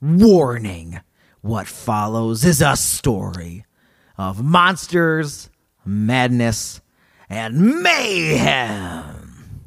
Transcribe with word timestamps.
Warning 0.00 1.00
what 1.40 1.66
follows 1.66 2.44
is 2.44 2.62
a 2.62 2.76
story 2.76 3.64
of 4.16 4.40
monsters, 4.40 5.50
madness, 5.84 6.80
and 7.28 7.82
mayhem. 7.82 9.64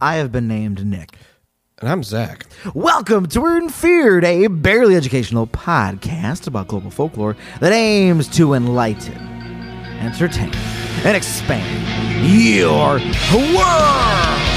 I 0.00 0.16
have 0.16 0.32
been 0.32 0.48
named 0.48 0.84
Nick. 0.84 1.16
And 1.78 1.88
I'm 1.88 2.02
Zach. 2.02 2.46
Welcome 2.74 3.26
to 3.26 3.40
Weird 3.40 3.62
and 3.62 3.72
Feared, 3.72 4.24
a 4.24 4.48
barely 4.48 4.96
educational 4.96 5.46
podcast 5.46 6.48
about 6.48 6.66
global 6.66 6.90
folklore 6.90 7.36
that 7.60 7.72
aims 7.72 8.26
to 8.30 8.54
enlighten, 8.54 9.16
entertain, 10.00 10.52
and 11.04 11.16
expand 11.16 12.26
your 12.26 12.98
world. 13.54 14.47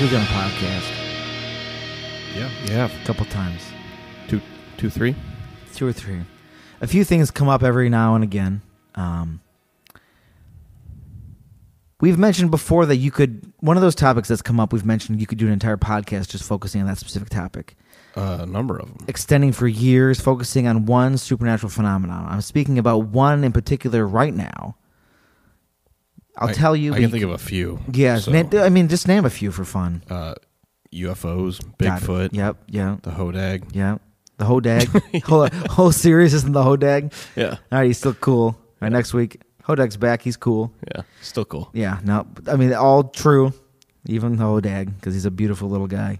We've 0.00 0.10
done 0.10 0.22
a 0.22 0.26
podcast 0.26 0.90
Yeah, 2.34 2.48
yeah. 2.64 2.88
a 3.02 3.04
couple 3.04 3.24
times, 3.26 3.62
two, 4.26 4.40
two, 4.76 4.90
three, 4.90 5.14
two 5.74 5.86
or 5.86 5.92
three. 5.92 6.20
A 6.80 6.86
few 6.88 7.04
things 7.04 7.30
come 7.30 7.48
up 7.48 7.62
every 7.62 7.88
now 7.88 8.14
and 8.16 8.24
again. 8.24 8.62
Um, 8.96 9.40
we've 12.00 12.18
mentioned 12.18 12.50
before 12.50 12.86
that 12.86 12.96
you 12.96 13.10
could 13.12 13.52
one 13.60 13.76
of 13.76 13.82
those 13.82 13.94
topics 13.94 14.28
that's 14.28 14.42
come 14.42 14.58
up. 14.58 14.72
We've 14.72 14.84
mentioned 14.84 15.20
you 15.20 15.26
could 15.26 15.38
do 15.38 15.46
an 15.46 15.52
entire 15.52 15.76
podcast 15.76 16.28
just 16.28 16.44
focusing 16.44 16.80
on 16.80 16.86
that 16.88 16.98
specific 16.98 17.28
topic, 17.28 17.76
Uh, 18.16 18.38
a 18.40 18.46
number 18.46 18.76
of 18.78 18.88
them. 18.88 19.04
extending 19.06 19.52
for 19.52 19.68
years, 19.68 20.20
focusing 20.20 20.66
on 20.66 20.84
one 20.86 21.16
supernatural 21.16 21.70
phenomenon. 21.70 22.26
I'm 22.28 22.40
speaking 22.40 22.76
about 22.78 23.06
one 23.06 23.44
in 23.44 23.52
particular 23.52 24.04
right 24.06 24.34
now. 24.34 24.76
I'll 26.36 26.48
I- 26.48 26.52
tell 26.52 26.74
you. 26.74 26.94
I 26.94 27.00
can 27.00 27.10
think 27.10 27.24
of 27.24 27.30
a 27.30 27.38
few. 27.38 27.80
Yeah, 27.92 28.18
So, 28.18 28.32
na- 28.32 28.62
I 28.62 28.68
mean, 28.70 28.88
just 28.88 29.06
name 29.08 29.24
a 29.24 29.30
few 29.30 29.50
for 29.52 29.64
fun. 29.64 30.02
uh, 30.10 30.34
UFOs, 30.92 31.60
Bigfoot, 31.78 32.30
Yep, 32.32 32.56
yeah, 32.68 32.96
the 33.02 33.10
Hodag. 33.10 33.64
yeah. 33.74 33.98
The 34.38 34.44
Hodag. 34.46 35.22
whole, 35.24 35.48
whole 35.70 35.92
series 35.92 36.34
isn't 36.34 36.52
the 36.52 36.62
Hodag. 36.62 37.12
Yeah, 37.36 37.50
All 37.72 37.78
right, 37.78 37.86
he's 37.86 37.98
still 37.98 38.14
cool. 38.14 38.44
All 38.56 38.56
right, 38.80 38.92
next 38.92 39.14
week, 39.14 39.40
Hodag's 39.64 39.96
back. 39.96 40.22
He's 40.22 40.36
cool. 40.36 40.72
yeah. 40.94 41.02
Still 41.22 41.44
cool. 41.44 41.70
Yeah, 41.72 42.00
no, 42.04 42.26
I 42.48 42.56
mean, 42.56 42.72
all 42.74 43.04
true. 43.04 43.52
Even 44.06 44.36
the 44.36 44.44
Hodag, 44.44 44.94
because 44.96 45.14
he's 45.14 45.24
a 45.26 45.30
beautiful 45.30 45.68
little 45.70 45.86
guy. 45.86 46.18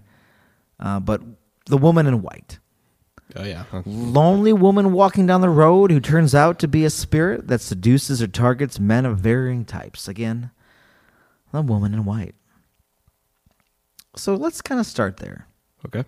Uh, 0.79 0.99
but 0.99 1.21
the 1.65 1.77
woman 1.77 2.07
in 2.07 2.21
white. 2.21 2.59
Oh 3.35 3.43
yeah. 3.43 3.65
Lonely 3.85 4.53
woman 4.53 4.93
walking 4.93 5.25
down 5.25 5.41
the 5.41 5.49
road 5.49 5.91
who 5.91 5.99
turns 5.99 6.35
out 6.35 6.59
to 6.59 6.67
be 6.67 6.85
a 6.85 6.89
spirit 6.89 7.47
that 7.47 7.61
seduces 7.61 8.21
or 8.21 8.27
targets 8.27 8.79
men 8.79 9.05
of 9.05 9.19
varying 9.19 9.65
types. 9.65 10.07
Again, 10.07 10.51
the 11.51 11.61
woman 11.61 11.93
in 11.93 12.05
white. 12.05 12.35
So 14.15 14.35
let's 14.35 14.61
kind 14.61 14.79
of 14.79 14.85
start 14.85 15.17
there. 15.17 15.47
Okay. 15.85 16.03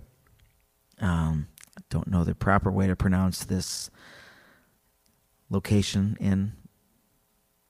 Um, 0.99 1.47
I 1.77 1.81
don't 1.89 2.07
know 2.07 2.23
the 2.23 2.35
proper 2.35 2.71
way 2.71 2.87
to 2.87 2.95
pronounce 2.95 3.43
this 3.43 3.89
location 5.49 6.17
in 6.19 6.53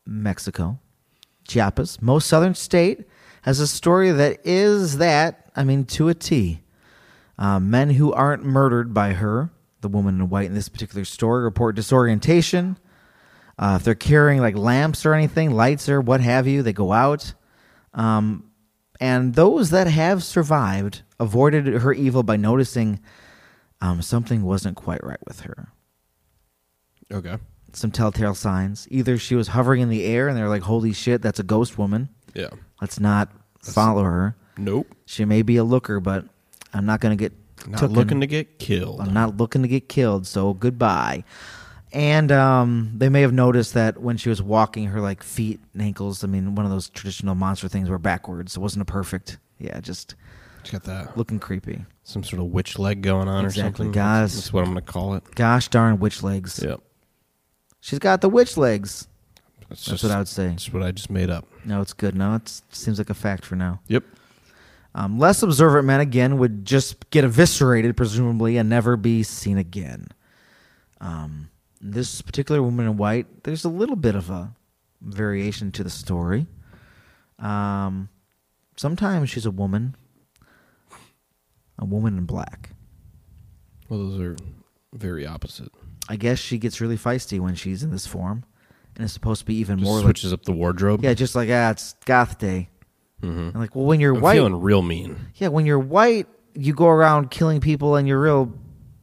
Mexico. 0.05 0.79
Chiapas, 1.47 2.01
most 2.01 2.27
southern 2.27 2.55
state, 2.55 3.05
has 3.43 3.59
a 3.59 3.67
story 3.67 4.11
that 4.11 4.39
is 4.43 4.97
that, 4.97 5.51
I 5.55 5.63
mean, 5.63 5.85
to 5.85 6.09
a 6.09 6.13
T. 6.13 6.61
Uh, 7.37 7.59
men 7.59 7.89
who 7.91 8.13
aren't 8.13 8.45
murdered 8.45 8.93
by 8.93 9.13
her, 9.13 9.49
the 9.81 9.89
woman 9.89 10.15
in 10.15 10.29
white 10.29 10.45
in 10.45 10.53
this 10.53 10.69
particular 10.69 11.05
story, 11.05 11.43
report 11.43 11.75
disorientation. 11.75 12.77
Uh, 13.57 13.77
if 13.79 13.83
they're 13.83 13.95
carrying 13.95 14.41
like 14.41 14.55
lamps 14.55 15.05
or 15.05 15.13
anything, 15.13 15.51
lights 15.51 15.87
or 15.89 16.01
what 16.01 16.21
have 16.21 16.47
you, 16.47 16.61
they 16.61 16.73
go 16.73 16.91
out. 16.91 17.33
Um, 17.93 18.51
and 18.99 19.35
those 19.35 19.69
that 19.71 19.87
have 19.87 20.23
survived 20.23 21.03
avoided 21.19 21.65
her 21.65 21.93
evil 21.93 22.23
by 22.23 22.37
noticing 22.37 22.99
um, 23.81 24.01
something 24.01 24.43
wasn't 24.43 24.77
quite 24.77 25.03
right 25.03 25.19
with 25.27 25.41
her. 25.41 25.69
Okay. 27.11 27.37
Some 27.73 27.91
telltale 27.91 28.35
signs. 28.35 28.87
Either 28.89 29.17
she 29.17 29.35
was 29.35 29.49
hovering 29.49 29.81
in 29.81 29.89
the 29.89 30.05
air 30.05 30.27
and 30.27 30.37
they're 30.37 30.49
like, 30.49 30.63
holy 30.63 30.93
shit, 30.93 31.21
that's 31.21 31.39
a 31.39 31.43
ghost 31.43 31.77
woman. 31.77 32.09
Yeah. 32.33 32.49
Let's 32.81 32.99
not 32.99 33.31
follow 33.61 34.03
her. 34.03 34.35
Nope. 34.57 34.87
She 35.05 35.25
may 35.25 35.41
be 35.41 35.57
a 35.57 35.63
looker, 35.63 35.99
but 35.99 36.25
I'm 36.75 36.85
not 36.85 36.99
going 36.99 37.17
to 37.17 37.21
get 37.21 37.33
Not 37.67 37.79
tooken. 37.81 37.95
looking 37.95 38.21
to 38.21 38.27
get 38.27 38.59
killed. 38.59 39.01
I'm 39.01 39.13
not 39.13 39.37
looking 39.37 39.61
to 39.61 39.67
get 39.67 39.89
killed, 39.89 40.27
so 40.27 40.53
goodbye. 40.53 41.23
And 41.93 42.31
um, 42.31 42.91
they 42.95 43.07
may 43.09 43.21
have 43.21 43.31
noticed 43.33 43.73
that 43.75 44.01
when 44.01 44.17
she 44.17 44.27
was 44.29 44.41
walking, 44.41 44.87
her 44.87 44.99
like 44.99 45.23
feet 45.23 45.61
and 45.73 45.81
ankles. 45.81 46.23
I 46.23 46.27
mean, 46.27 46.53
one 46.55 46.65
of 46.65 46.71
those 46.71 46.89
traditional 46.89 47.35
monster 47.35 47.69
things 47.69 47.89
were 47.89 47.97
backwards. 47.97 48.57
It 48.57 48.59
wasn't 48.59 48.81
a 48.81 48.85
perfect. 48.85 49.37
Yeah, 49.59 49.79
just 49.79 50.15
got 50.71 50.83
that 50.83 51.15
looking 51.17 51.39
creepy. 51.39 51.85
some 52.03 52.23
sort 52.23 52.41
of 52.41 52.47
witch 52.47 52.77
leg 52.77 53.01
going 53.01 53.27
on 53.29 53.45
Exactly, 53.45 53.61
or 53.61 53.75
something. 53.85 53.91
guys. 53.93 54.35
That's 54.35 54.51
what 54.51 54.61
I'm 54.65 54.71
gonna 54.71 54.81
call 54.81 55.13
it. 55.15 55.23
Gosh 55.35 55.69
darn 55.69 55.99
witch 55.99 56.21
legs. 56.23 56.59
Yep. 56.61 56.81
She's 57.79 57.99
got 57.99 58.19
the 58.21 58.29
witch 58.29 58.57
legs. 58.57 59.07
That's, 59.69 59.85
That's 59.85 60.01
just, 60.01 60.03
what 60.03 60.11
I 60.11 60.17
would 60.17 60.27
say. 60.27 60.47
That's 60.49 60.73
what 60.73 60.83
I 60.83 60.91
just 60.91 61.09
made 61.09 61.29
up. 61.29 61.45
No, 61.63 61.81
it's 61.81 61.93
good. 61.93 62.15
No, 62.15 62.35
it 62.35 62.61
seems 62.71 62.97
like 62.97 63.09
a 63.09 63.13
fact 63.13 63.45
for 63.45 63.55
now. 63.55 63.79
Yep. 63.87 64.03
Um, 64.97 65.19
less 65.19 65.43
observant 65.43 65.85
men 65.85 65.99
again 65.99 66.37
would 66.37 66.63
just 66.63 67.09
get 67.09 67.25
eviscerated, 67.25 67.97
presumably, 67.97 68.55
and 68.55 68.69
never 68.69 68.95
be 68.95 69.23
seen 69.23 69.57
again. 69.57 70.07
Um, 71.01 71.49
this 71.81 72.21
particular 72.21 72.63
woman 72.63 72.85
in 72.87 72.95
white, 72.95 73.43
there's 73.43 73.65
a 73.65 73.69
little 73.69 73.97
bit 73.97 74.15
of 74.15 74.29
a 74.29 74.55
variation 75.01 75.73
to 75.73 75.83
the 75.83 75.89
story. 75.89 76.47
Um, 77.39 78.07
sometimes 78.77 79.29
she's 79.29 79.45
a 79.45 79.51
woman, 79.51 79.95
a 81.77 81.83
woman 81.83 82.17
in 82.17 82.25
black. 82.25 82.69
Well, 83.89 83.99
those 83.99 84.19
are 84.21 84.37
very 84.93 85.27
opposite. 85.27 85.73
I 86.07 86.15
guess 86.15 86.39
she 86.39 86.57
gets 86.57 86.79
really 86.79 86.97
feisty 86.97 87.39
when 87.41 87.55
she's 87.55 87.83
in 87.83 87.91
this 87.91 88.07
form, 88.07 88.45
and 88.95 89.03
it's 89.03 89.13
supposed 89.13 89.41
to 89.41 89.45
be 89.45 89.55
even 89.55 89.79
Just 89.79 89.85
more 89.85 89.97
like 89.97 90.05
switches 90.05 90.31
up 90.31 90.43
the 90.43 90.53
wardrobe. 90.53 91.03
yeah, 91.03 91.13
just 91.13 91.35
like 91.35 91.49
ah, 91.51 91.71
it's 91.71 91.95
goth 92.05 92.39
day. 92.39 92.69
Mm-hmm. 93.25 93.39
And 93.49 93.55
like, 93.55 93.75
well, 93.75 93.85
when 93.85 93.99
you're 93.99 94.15
I'm 94.15 94.21
white, 94.21 94.35
feeling 94.35 94.59
real 94.61 94.81
mean. 94.81 95.17
Yeah, 95.35 95.49
when 95.49 95.65
you're 95.65 95.79
white, 95.79 96.27
you 96.53 96.73
go 96.73 96.87
around 96.87 97.31
killing 97.31 97.59
people 97.61 97.95
and 97.95 98.07
you're 98.07 98.21
real 98.21 98.53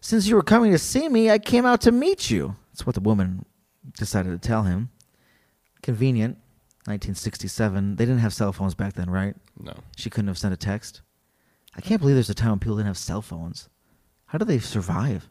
Since 0.00 0.26
you 0.26 0.36
were 0.36 0.42
coming 0.42 0.72
to 0.72 0.78
see 0.78 1.08
me, 1.10 1.30
I 1.30 1.38
came 1.38 1.66
out 1.66 1.82
to 1.82 1.92
meet 1.92 2.30
you. 2.30 2.56
That's 2.72 2.86
what 2.86 2.94
the 2.94 3.00
woman 3.00 3.44
decided 3.98 4.30
to 4.30 4.48
tell 4.48 4.62
him. 4.62 4.88
Convenient. 5.82 6.38
1967. 6.84 7.96
They 7.96 8.04
didn't 8.04 8.20
have 8.20 8.34
cell 8.34 8.52
phones 8.52 8.74
back 8.74 8.94
then, 8.94 9.08
right? 9.10 9.36
No. 9.58 9.74
She 9.96 10.10
couldn't 10.10 10.28
have 10.28 10.38
sent 10.38 10.54
a 10.54 10.56
text. 10.56 11.02
I 11.76 11.80
can't 11.80 12.00
believe 12.00 12.16
there's 12.16 12.30
a 12.30 12.34
time 12.34 12.50
when 12.50 12.58
people 12.58 12.76
didn't 12.76 12.88
have 12.88 12.98
cell 12.98 13.22
phones. 13.22 13.68
How 14.26 14.38
do 14.38 14.44
they 14.44 14.58
survive? 14.58 15.28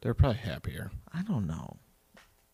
They're 0.00 0.14
probably 0.14 0.38
happier. 0.38 0.90
I 1.12 1.22
don't 1.22 1.46
know. 1.46 1.76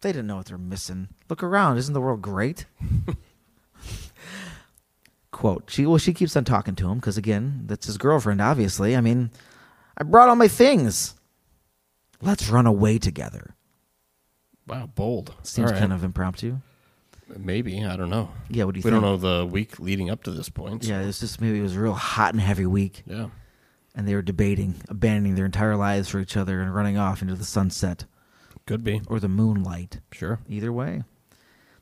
They 0.00 0.10
didn't 0.10 0.26
know 0.26 0.36
what 0.36 0.46
they're 0.46 0.58
missing. 0.58 1.08
Look 1.28 1.42
around. 1.42 1.76
Isn't 1.78 1.94
the 1.94 2.00
world 2.00 2.22
great? 2.22 2.66
Quote. 5.30 5.70
She 5.70 5.86
well, 5.86 5.98
she 5.98 6.12
keeps 6.12 6.36
on 6.36 6.44
talking 6.44 6.74
to 6.76 6.88
him 6.90 6.98
because 6.98 7.16
again, 7.16 7.62
that's 7.66 7.86
his 7.86 7.98
girlfriend. 7.98 8.40
Obviously, 8.42 8.96
I 8.96 9.00
mean, 9.00 9.30
I 9.96 10.02
brought 10.02 10.28
all 10.28 10.36
my 10.36 10.48
things. 10.48 11.14
Let's 12.20 12.48
run 12.48 12.66
away 12.66 12.98
together. 12.98 13.54
Wow, 14.66 14.86
bold. 14.94 15.34
Seems 15.42 15.66
All 15.70 15.72
right. 15.72 15.80
kind 15.80 15.92
of 15.92 16.04
impromptu. 16.04 16.58
Maybe 17.36 17.84
I 17.84 17.96
don't 17.96 18.10
know. 18.10 18.30
Yeah. 18.48 18.64
What 18.64 18.74
do 18.74 18.78
you 18.78 18.82
we 18.84 18.90
think? 18.90 19.02
don't 19.02 19.02
know 19.02 19.16
the 19.16 19.46
week 19.46 19.78
leading 19.78 20.10
up 20.10 20.22
to 20.24 20.30
this 20.30 20.48
point. 20.48 20.84
so- 20.84 20.90
Yeah, 20.90 21.00
it's 21.02 21.20
just 21.20 21.40
maybe 21.40 21.58
it 21.58 21.62
was 21.62 21.76
a 21.76 21.80
real 21.80 21.94
hot 21.94 22.32
and 22.34 22.40
heavy 22.40 22.66
week, 22.66 23.02
Yeah. 23.06 23.28
and 23.94 24.06
they 24.06 24.14
were 24.14 24.22
debating 24.22 24.74
abandoning 24.88 25.34
their 25.34 25.46
entire 25.46 25.76
lives 25.76 26.08
for 26.08 26.18
each 26.20 26.36
other 26.36 26.60
and 26.60 26.74
running 26.74 26.98
off 26.98 27.22
into 27.22 27.34
the 27.34 27.44
sunset 27.44 28.04
Could 28.66 28.84
be. 28.84 29.00
or 29.08 29.18
the 29.20 29.28
moonlight. 29.28 30.00
Sure. 30.12 30.40
Either 30.48 30.72
way. 30.72 31.04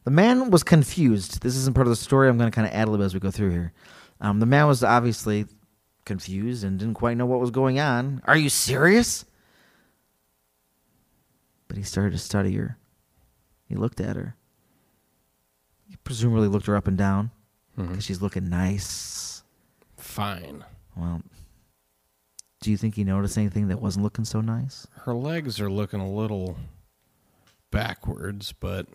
The 0.05 0.11
man 0.11 0.51
was 0.51 0.63
confused. 0.63 1.43
This 1.43 1.57
isn't 1.57 1.75
part 1.75 1.87
of 1.87 1.91
the 1.91 1.97
story. 1.97 2.29
I'm 2.29 2.39
going 2.39 2.51
to 2.51 2.55
kind 2.55 2.67
of 2.67 2.73
ad 2.73 2.89
lib 2.89 3.03
as 3.03 3.13
we 3.13 3.21
go 3.21 3.31
through 3.31 3.51
here. 3.51 3.73
Um, 4.21 4.41
the 4.41 4.47
man 4.47 4.67
was 4.67 4.83
obviously 4.83 5.47
confused 6.07 6.65
and 6.65 6.79
didn't 6.79 6.95
quite 6.95 7.17
know 7.19 7.27
what 7.27 7.39
was 7.41 7.51
going 7.51 7.79
on. 7.79 8.23
Are 8.25 8.37
you 8.37 8.49
serious? 8.49 9.25
But 11.69 11.77
he 11.77 11.83
started 11.83 12.13
to 12.13 12.19
study 12.19 12.55
her. 12.57 12.79
He 13.69 13.75
looked 13.77 14.01
at 14.01 14.17
her. 14.17 14.37
He 16.11 16.15
presumably 16.17 16.49
looked 16.49 16.67
her 16.67 16.75
up 16.75 16.89
and 16.89 16.99
down 16.99 17.31
because 17.77 18.03
she's 18.05 18.21
looking 18.21 18.49
nice. 18.49 19.45
Fine. 19.97 20.65
Well, 20.97 21.23
do 22.61 22.73
you 22.73 22.77
think 22.77 22.97
he 22.97 23.05
noticed 23.05 23.39
anything 23.39 23.69
that 23.69 23.81
wasn't 23.81 24.03
looking 24.03 24.25
so 24.25 24.41
nice? 24.41 24.89
Her 25.05 25.15
legs 25.15 25.61
are 25.61 25.71
looking 25.71 26.01
a 26.01 26.11
little 26.11 26.57
backwards, 27.71 28.53
but 28.59 28.89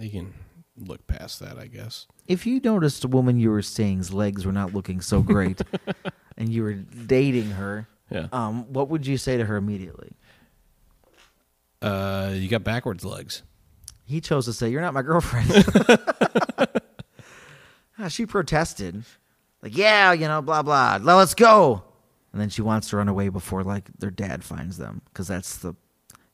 you 0.00 0.10
can 0.10 0.34
look 0.76 1.06
past 1.06 1.38
that, 1.38 1.56
I 1.56 1.68
guess. 1.68 2.08
If 2.26 2.46
you 2.48 2.58
noticed 2.58 3.04
a 3.04 3.08
woman 3.08 3.38
you 3.38 3.52
were 3.52 3.62
seeing's 3.62 4.12
legs 4.12 4.44
were 4.44 4.50
not 4.50 4.74
looking 4.74 5.00
so 5.00 5.22
great 5.22 5.62
and 6.36 6.48
you 6.48 6.64
were 6.64 6.72
dating 6.74 7.50
her, 7.52 7.86
Yeah. 8.10 8.26
um, 8.32 8.72
what 8.72 8.88
would 8.88 9.06
you 9.06 9.18
say 9.18 9.36
to 9.36 9.44
her 9.44 9.54
immediately? 9.54 10.10
Uh, 11.80 12.32
you 12.34 12.48
got 12.48 12.64
backwards 12.64 13.04
legs. 13.04 13.44
He 14.06 14.20
chose 14.20 14.44
to 14.46 14.52
say, 14.52 14.70
You're 14.70 14.80
not 14.80 14.94
my 14.94 15.02
girlfriend. 15.02 15.50
Ah, 17.98 18.08
she 18.08 18.26
protested. 18.26 19.04
Like, 19.62 19.74
yeah, 19.74 20.12
you 20.12 20.28
know, 20.28 20.42
blah, 20.42 20.60
blah. 20.62 20.98
Let's 21.00 21.32
go. 21.34 21.82
And 22.30 22.38
then 22.38 22.50
she 22.50 22.60
wants 22.60 22.90
to 22.90 22.98
run 22.98 23.08
away 23.08 23.30
before, 23.30 23.64
like, 23.64 23.88
their 23.98 24.10
dad 24.10 24.44
finds 24.44 24.76
them. 24.76 25.00
Because 25.06 25.28
that's 25.28 25.56
the. 25.56 25.74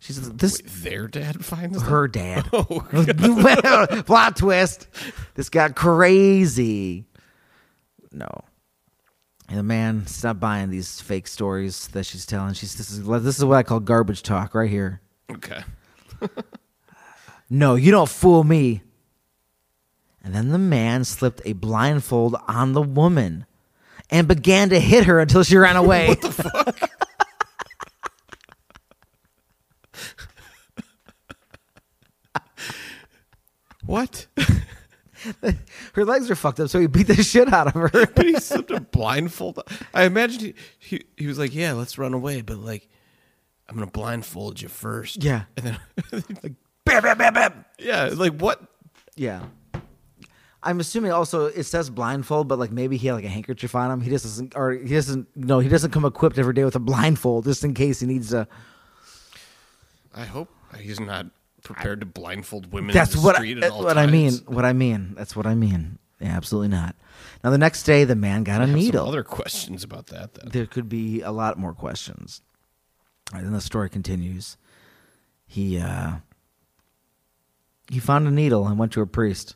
She's 0.00 0.28
this. 0.32 0.60
Wait, 0.60 0.69
their 0.82 1.06
dad 1.06 1.44
finds 1.44 1.78
them? 1.78 1.86
her 1.88 2.08
dad. 2.08 2.48
Oh, 2.52 4.02
Plot 4.04 4.36
twist. 4.36 4.88
This 5.36 5.48
got 5.50 5.76
crazy. 5.76 7.06
No. 8.10 8.28
And 9.48 9.56
the 9.58 9.62
man 9.62 10.08
stop 10.08 10.40
buying 10.40 10.70
these 10.70 11.00
fake 11.00 11.28
stories 11.28 11.86
that 11.92 12.06
she's 12.06 12.26
telling. 12.26 12.54
She's 12.54 12.75
this 12.75 12.90
is 12.90 13.06
this 13.06 13.38
is 13.38 13.44
what 13.44 13.56
I 13.58 13.62
call 13.62 13.78
garbage 13.78 14.25
talk 14.25 14.56
right 14.56 14.68
here. 14.68 15.00
okay. 15.30 15.62
No, 17.54 17.75
you 17.75 17.90
don't 17.90 18.08
fool 18.08 18.44
me. 18.44 18.81
And 20.25 20.34
then 20.34 20.49
the 20.49 20.58
man 20.58 21.04
slipped 21.04 21.43
a 21.44 21.52
blindfold 21.52 22.34
on 22.49 22.72
the 22.72 22.81
woman 22.81 23.44
and 24.08 24.26
began 24.26 24.70
to 24.70 24.81
hit 24.81 25.04
her 25.04 25.20
until 25.20 25.43
she 25.43 25.58
ran 25.58 25.76
away. 25.76 26.06
what 26.08 26.22
the 26.22 26.32
fuck? 26.32 26.90
What? 33.84 34.26
her 35.93 36.04
legs 36.06 36.31
are 36.31 36.34
fucked 36.34 36.60
up, 36.60 36.70
so 36.70 36.81
he 36.81 36.87
beat 36.87 37.08
the 37.08 37.22
shit 37.22 37.52
out 37.52 37.66
of 37.66 37.75
her. 37.75 38.06
but 38.14 38.25
he 38.25 38.40
slipped 38.40 38.70
a 38.70 38.81
blindfold. 38.81 39.60
I 39.93 40.04
imagine 40.04 40.40
he, 40.40 40.54
he 40.78 41.04
he 41.19 41.26
was 41.26 41.38
like, 41.38 41.54
"Yeah, 41.54 41.72
let's 41.72 41.99
run 41.99 42.14
away," 42.14 42.40
but 42.40 42.56
like, 42.56 42.88
I'm 43.69 43.75
gonna 43.75 43.90
blindfold 43.90 44.62
you 44.62 44.69
first. 44.69 45.22
Yeah. 45.22 45.43
and 45.58 45.78
then 46.10 46.25
like, 46.43 46.54
bam, 47.00 47.02
bam, 47.02 47.18
bam, 47.18 47.34
bam. 47.34 47.64
yeah, 47.78 48.10
like 48.14 48.34
what? 48.40 48.60
Yeah. 49.16 49.44
I'm 50.64 50.78
assuming 50.78 51.10
also 51.10 51.46
it 51.46 51.64
says 51.64 51.90
blindfold, 51.90 52.46
but 52.46 52.58
like 52.58 52.70
maybe 52.70 52.96
he 52.96 53.08
had 53.08 53.14
like 53.14 53.24
a 53.24 53.28
handkerchief 53.28 53.74
on 53.74 53.90
him. 53.90 54.00
He 54.00 54.10
just 54.10 54.24
doesn't, 54.24 54.54
or 54.56 54.72
he 54.72 54.94
doesn't. 54.94 55.26
No, 55.36 55.58
he 55.58 55.68
doesn't 55.68 55.90
come 55.90 56.04
equipped 56.04 56.38
every 56.38 56.54
day 56.54 56.64
with 56.64 56.76
a 56.76 56.80
blindfold 56.80 57.44
just 57.44 57.64
in 57.64 57.74
case 57.74 58.00
he 58.00 58.06
needs 58.06 58.30
to. 58.30 58.46
I 60.14 60.24
hope 60.24 60.50
he's 60.78 61.00
not 61.00 61.26
prepared 61.64 62.00
to 62.00 62.06
blindfold 62.06 62.72
women. 62.72 62.94
That's 62.94 63.14
in 63.14 63.20
the 63.20 63.26
what 63.26 63.36
street 63.36 63.62
I, 63.62 63.66
at 63.66 63.72
all 63.72 63.82
what 63.84 63.98
I 63.98 64.06
mean. 64.06 64.34
What 64.46 64.64
I 64.64 64.72
mean. 64.72 65.14
That's 65.16 65.34
what 65.34 65.46
I 65.46 65.54
mean. 65.54 65.98
Yeah, 66.20 66.36
absolutely 66.36 66.68
not. 66.68 66.94
Now 67.42 67.50
the 67.50 67.58
next 67.58 67.82
day, 67.82 68.04
the 68.04 68.14
man 68.14 68.44
got 68.44 68.60
I 68.60 68.64
a 68.64 68.66
have 68.66 68.68
some 68.70 68.74
needle. 68.78 69.08
other 69.08 69.24
questions 69.24 69.82
about 69.82 70.06
that. 70.08 70.34
Then. 70.34 70.50
there 70.50 70.66
could 70.66 70.88
be 70.88 71.22
a 71.22 71.32
lot 71.32 71.58
more 71.58 71.72
questions. 71.72 72.40
All 73.32 73.38
right, 73.38 73.44
then 73.44 73.52
the 73.52 73.60
story 73.60 73.90
continues. 73.90 74.56
He 75.46 75.78
uh 75.78 76.16
he 77.92 78.00
found 78.00 78.26
a 78.26 78.30
needle 78.30 78.66
and 78.66 78.78
went 78.78 78.92
to 78.92 79.02
a 79.02 79.06
priest. 79.06 79.54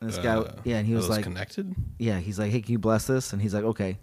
And 0.00 0.10
this 0.10 0.18
guy, 0.18 0.34
Uh, 0.36 0.54
yeah, 0.64 0.76
and 0.78 0.86
he 0.86 0.92
are 0.92 0.96
was 0.96 1.06
those 1.08 1.16
like, 1.16 1.24
connected. 1.24 1.74
yeah, 1.98 2.18
he's 2.20 2.38
like, 2.38 2.50
hey, 2.52 2.60
can 2.60 2.72
you 2.72 2.78
bless 2.78 3.06
this? 3.06 3.32
And 3.32 3.40
he's 3.40 3.54
like, 3.54 3.64
okay. 3.64 3.98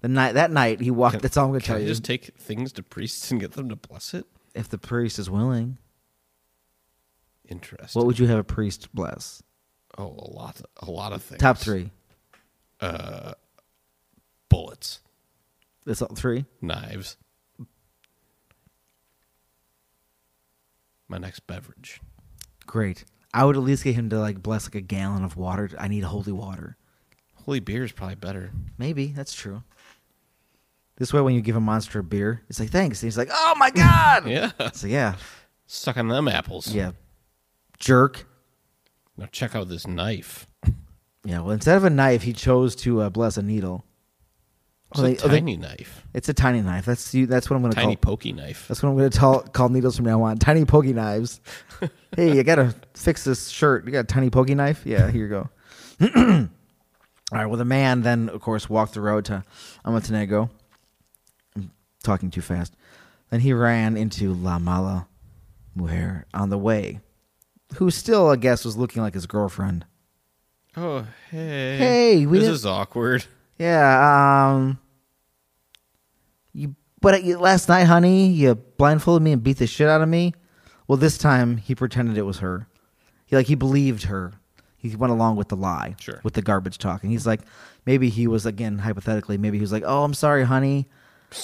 The 0.00 0.08
night 0.08 0.32
that 0.32 0.50
night 0.50 0.80
he 0.80 0.90
walked. 0.90 1.20
That's 1.22 1.36
all 1.36 1.44
I'm 1.44 1.50
gonna 1.50 1.60
Can 1.60 1.66
tell 1.68 1.76
I 1.76 1.80
you. 1.80 1.86
just 1.88 2.02
take 2.04 2.34
things 2.38 2.72
to 2.72 2.82
priests 2.82 3.30
and 3.30 3.38
get 3.40 3.52
them 3.52 3.68
to 3.68 3.76
bless 3.76 4.14
it? 4.14 4.26
if 4.54 4.68
the 4.68 4.78
priest 4.78 5.18
is 5.20 5.30
willing, 5.30 5.78
Interesting. 7.48 7.98
what 8.00 8.06
would 8.06 8.18
you 8.18 8.26
have 8.26 8.38
a 8.38 8.44
priest 8.44 8.92
bless? 8.94 9.42
oh, 9.98 10.06
a 10.06 10.30
lot, 10.32 10.60
a 10.78 10.90
lot 10.90 11.12
of 11.12 11.22
things. 11.22 11.40
Top 11.40 11.58
three. 11.58 11.90
Uh, 12.80 13.32
bullets, 14.48 15.00
That's 15.84 16.00
all 16.02 16.14
three. 16.14 16.46
knives. 16.60 17.16
My 21.10 21.18
next 21.18 21.40
beverage. 21.48 22.00
Great. 22.66 23.04
I 23.34 23.44
would 23.44 23.56
at 23.56 23.62
least 23.62 23.82
get 23.84 23.96
him 23.96 24.08
to 24.10 24.18
like 24.20 24.42
bless 24.42 24.66
like 24.66 24.76
a 24.76 24.80
gallon 24.80 25.24
of 25.24 25.36
water. 25.36 25.68
I 25.76 25.88
need 25.88 26.04
holy 26.04 26.30
water. 26.32 26.76
Holy 27.34 27.58
beer 27.58 27.82
is 27.82 27.90
probably 27.90 28.14
better. 28.14 28.52
Maybe 28.78 29.08
that's 29.08 29.34
true. 29.34 29.64
This 30.98 31.12
way, 31.12 31.20
when 31.20 31.34
you 31.34 31.40
give 31.40 31.56
a 31.56 31.60
monster 31.60 31.98
a 31.98 32.04
beer, 32.04 32.42
it's 32.48 32.60
like 32.60 32.70
thanks. 32.70 33.02
And 33.02 33.08
he's 33.08 33.18
like, 33.18 33.30
"Oh 33.32 33.54
my 33.58 33.70
god!" 33.70 34.26
Yeah. 34.28 34.52
So 34.72 34.86
yeah, 34.86 35.16
Suck 35.66 35.96
on 35.96 36.06
them 36.08 36.28
apples. 36.28 36.72
yeah, 36.72 36.92
jerk. 37.78 38.26
Now 39.16 39.26
check 39.32 39.56
out 39.56 39.68
this 39.68 39.86
knife. 39.86 40.46
Yeah. 41.24 41.40
Well, 41.40 41.50
instead 41.50 41.76
of 41.76 41.84
a 41.84 41.90
knife, 41.90 42.22
he 42.22 42.32
chose 42.32 42.76
to 42.76 43.00
uh, 43.00 43.10
bless 43.10 43.36
a 43.36 43.42
needle. 43.42 43.84
It's 44.92 45.00
Oh, 45.00 45.04
a 45.04 45.06
they- 45.08 45.18
oh, 45.18 45.28
they- 45.28 45.38
tiny 45.40 45.56
knife. 45.56 46.04
It's 46.14 46.28
a 46.28 46.34
tiny 46.34 46.60
knife. 46.62 46.84
That's 46.84 47.14
you. 47.14 47.26
That's 47.26 47.48
what 47.48 47.56
I'm 47.56 47.62
going 47.62 47.72
to 47.72 47.76
Tiny 47.80 47.94
call. 47.96 48.12
pokey 48.12 48.32
knife. 48.32 48.66
That's 48.66 48.82
what 48.82 48.88
I'm 48.88 48.96
going 48.96 49.10
to 49.10 49.18
call 49.18 49.40
call 49.40 49.68
needles 49.68 49.96
from 49.96 50.06
now 50.06 50.22
on. 50.22 50.38
Tiny 50.38 50.64
pokey 50.64 50.92
knives. 50.92 51.40
hey, 52.16 52.34
you 52.34 52.42
got 52.42 52.56
to 52.56 52.74
fix 52.94 53.22
this 53.24 53.48
shirt. 53.48 53.84
You 53.86 53.92
got 53.92 54.00
a 54.00 54.04
tiny 54.04 54.30
pokey 54.30 54.54
knife? 54.56 54.82
Yeah, 54.84 55.08
here 55.10 55.22
you 55.22 55.28
go. 55.28 55.48
All 57.32 57.38
right. 57.38 57.46
Well, 57.46 57.56
the 57.58 57.64
man 57.64 58.02
then, 58.02 58.28
of 58.28 58.40
course, 58.40 58.68
walked 58.68 58.94
the 58.94 59.00
road 59.00 59.26
to 59.26 59.44
Montenegro. 59.86 60.50
I'm 61.54 61.70
talking 62.02 62.30
too 62.32 62.40
fast. 62.40 62.74
Then 63.30 63.38
he 63.38 63.52
ran 63.52 63.96
into 63.96 64.34
La 64.34 64.58
Mala 64.58 65.06
Mujer 65.76 66.26
on 66.34 66.50
the 66.50 66.58
way, 66.58 66.98
who 67.76 67.92
still, 67.92 68.28
I 68.28 68.34
guess, 68.34 68.64
was 68.64 68.76
looking 68.76 69.02
like 69.02 69.14
his 69.14 69.26
girlfriend. 69.26 69.84
Oh, 70.76 71.06
hey. 71.30 71.76
Hey, 71.76 72.26
we 72.26 72.40
this 72.40 72.48
is 72.48 72.66
awkward. 72.66 73.24
Yeah. 73.56 74.48
Um. 74.56 74.79
You. 76.52 76.74
But 77.00 77.24
you, 77.24 77.38
last 77.38 77.68
night, 77.68 77.84
honey, 77.84 78.28
you 78.28 78.54
blindfolded 78.54 79.22
me 79.22 79.32
and 79.32 79.42
beat 79.42 79.56
the 79.58 79.66
shit 79.66 79.88
out 79.88 80.02
of 80.02 80.08
me. 80.08 80.34
Well, 80.86 80.98
this 80.98 81.16
time 81.16 81.56
he 81.56 81.74
pretended 81.74 82.18
it 82.18 82.22
was 82.22 82.38
her. 82.40 82.66
He 83.26 83.36
like 83.36 83.46
he 83.46 83.54
believed 83.54 84.04
her. 84.04 84.32
He 84.76 84.94
went 84.96 85.12
along 85.12 85.36
with 85.36 85.48
the 85.48 85.56
lie, 85.56 85.94
Sure. 86.00 86.20
with 86.24 86.34
the 86.34 86.42
garbage 86.42 86.78
talk, 86.78 87.02
and 87.02 87.12
he's 87.12 87.26
like, 87.26 87.40
maybe 87.86 88.08
he 88.08 88.26
was 88.26 88.44
again 88.46 88.78
hypothetically, 88.78 89.36
maybe 89.38 89.58
he 89.58 89.60
was 89.62 89.72
like, 89.72 89.84
"Oh, 89.86 90.02
I'm 90.04 90.14
sorry, 90.14 90.44
honey. 90.44 90.88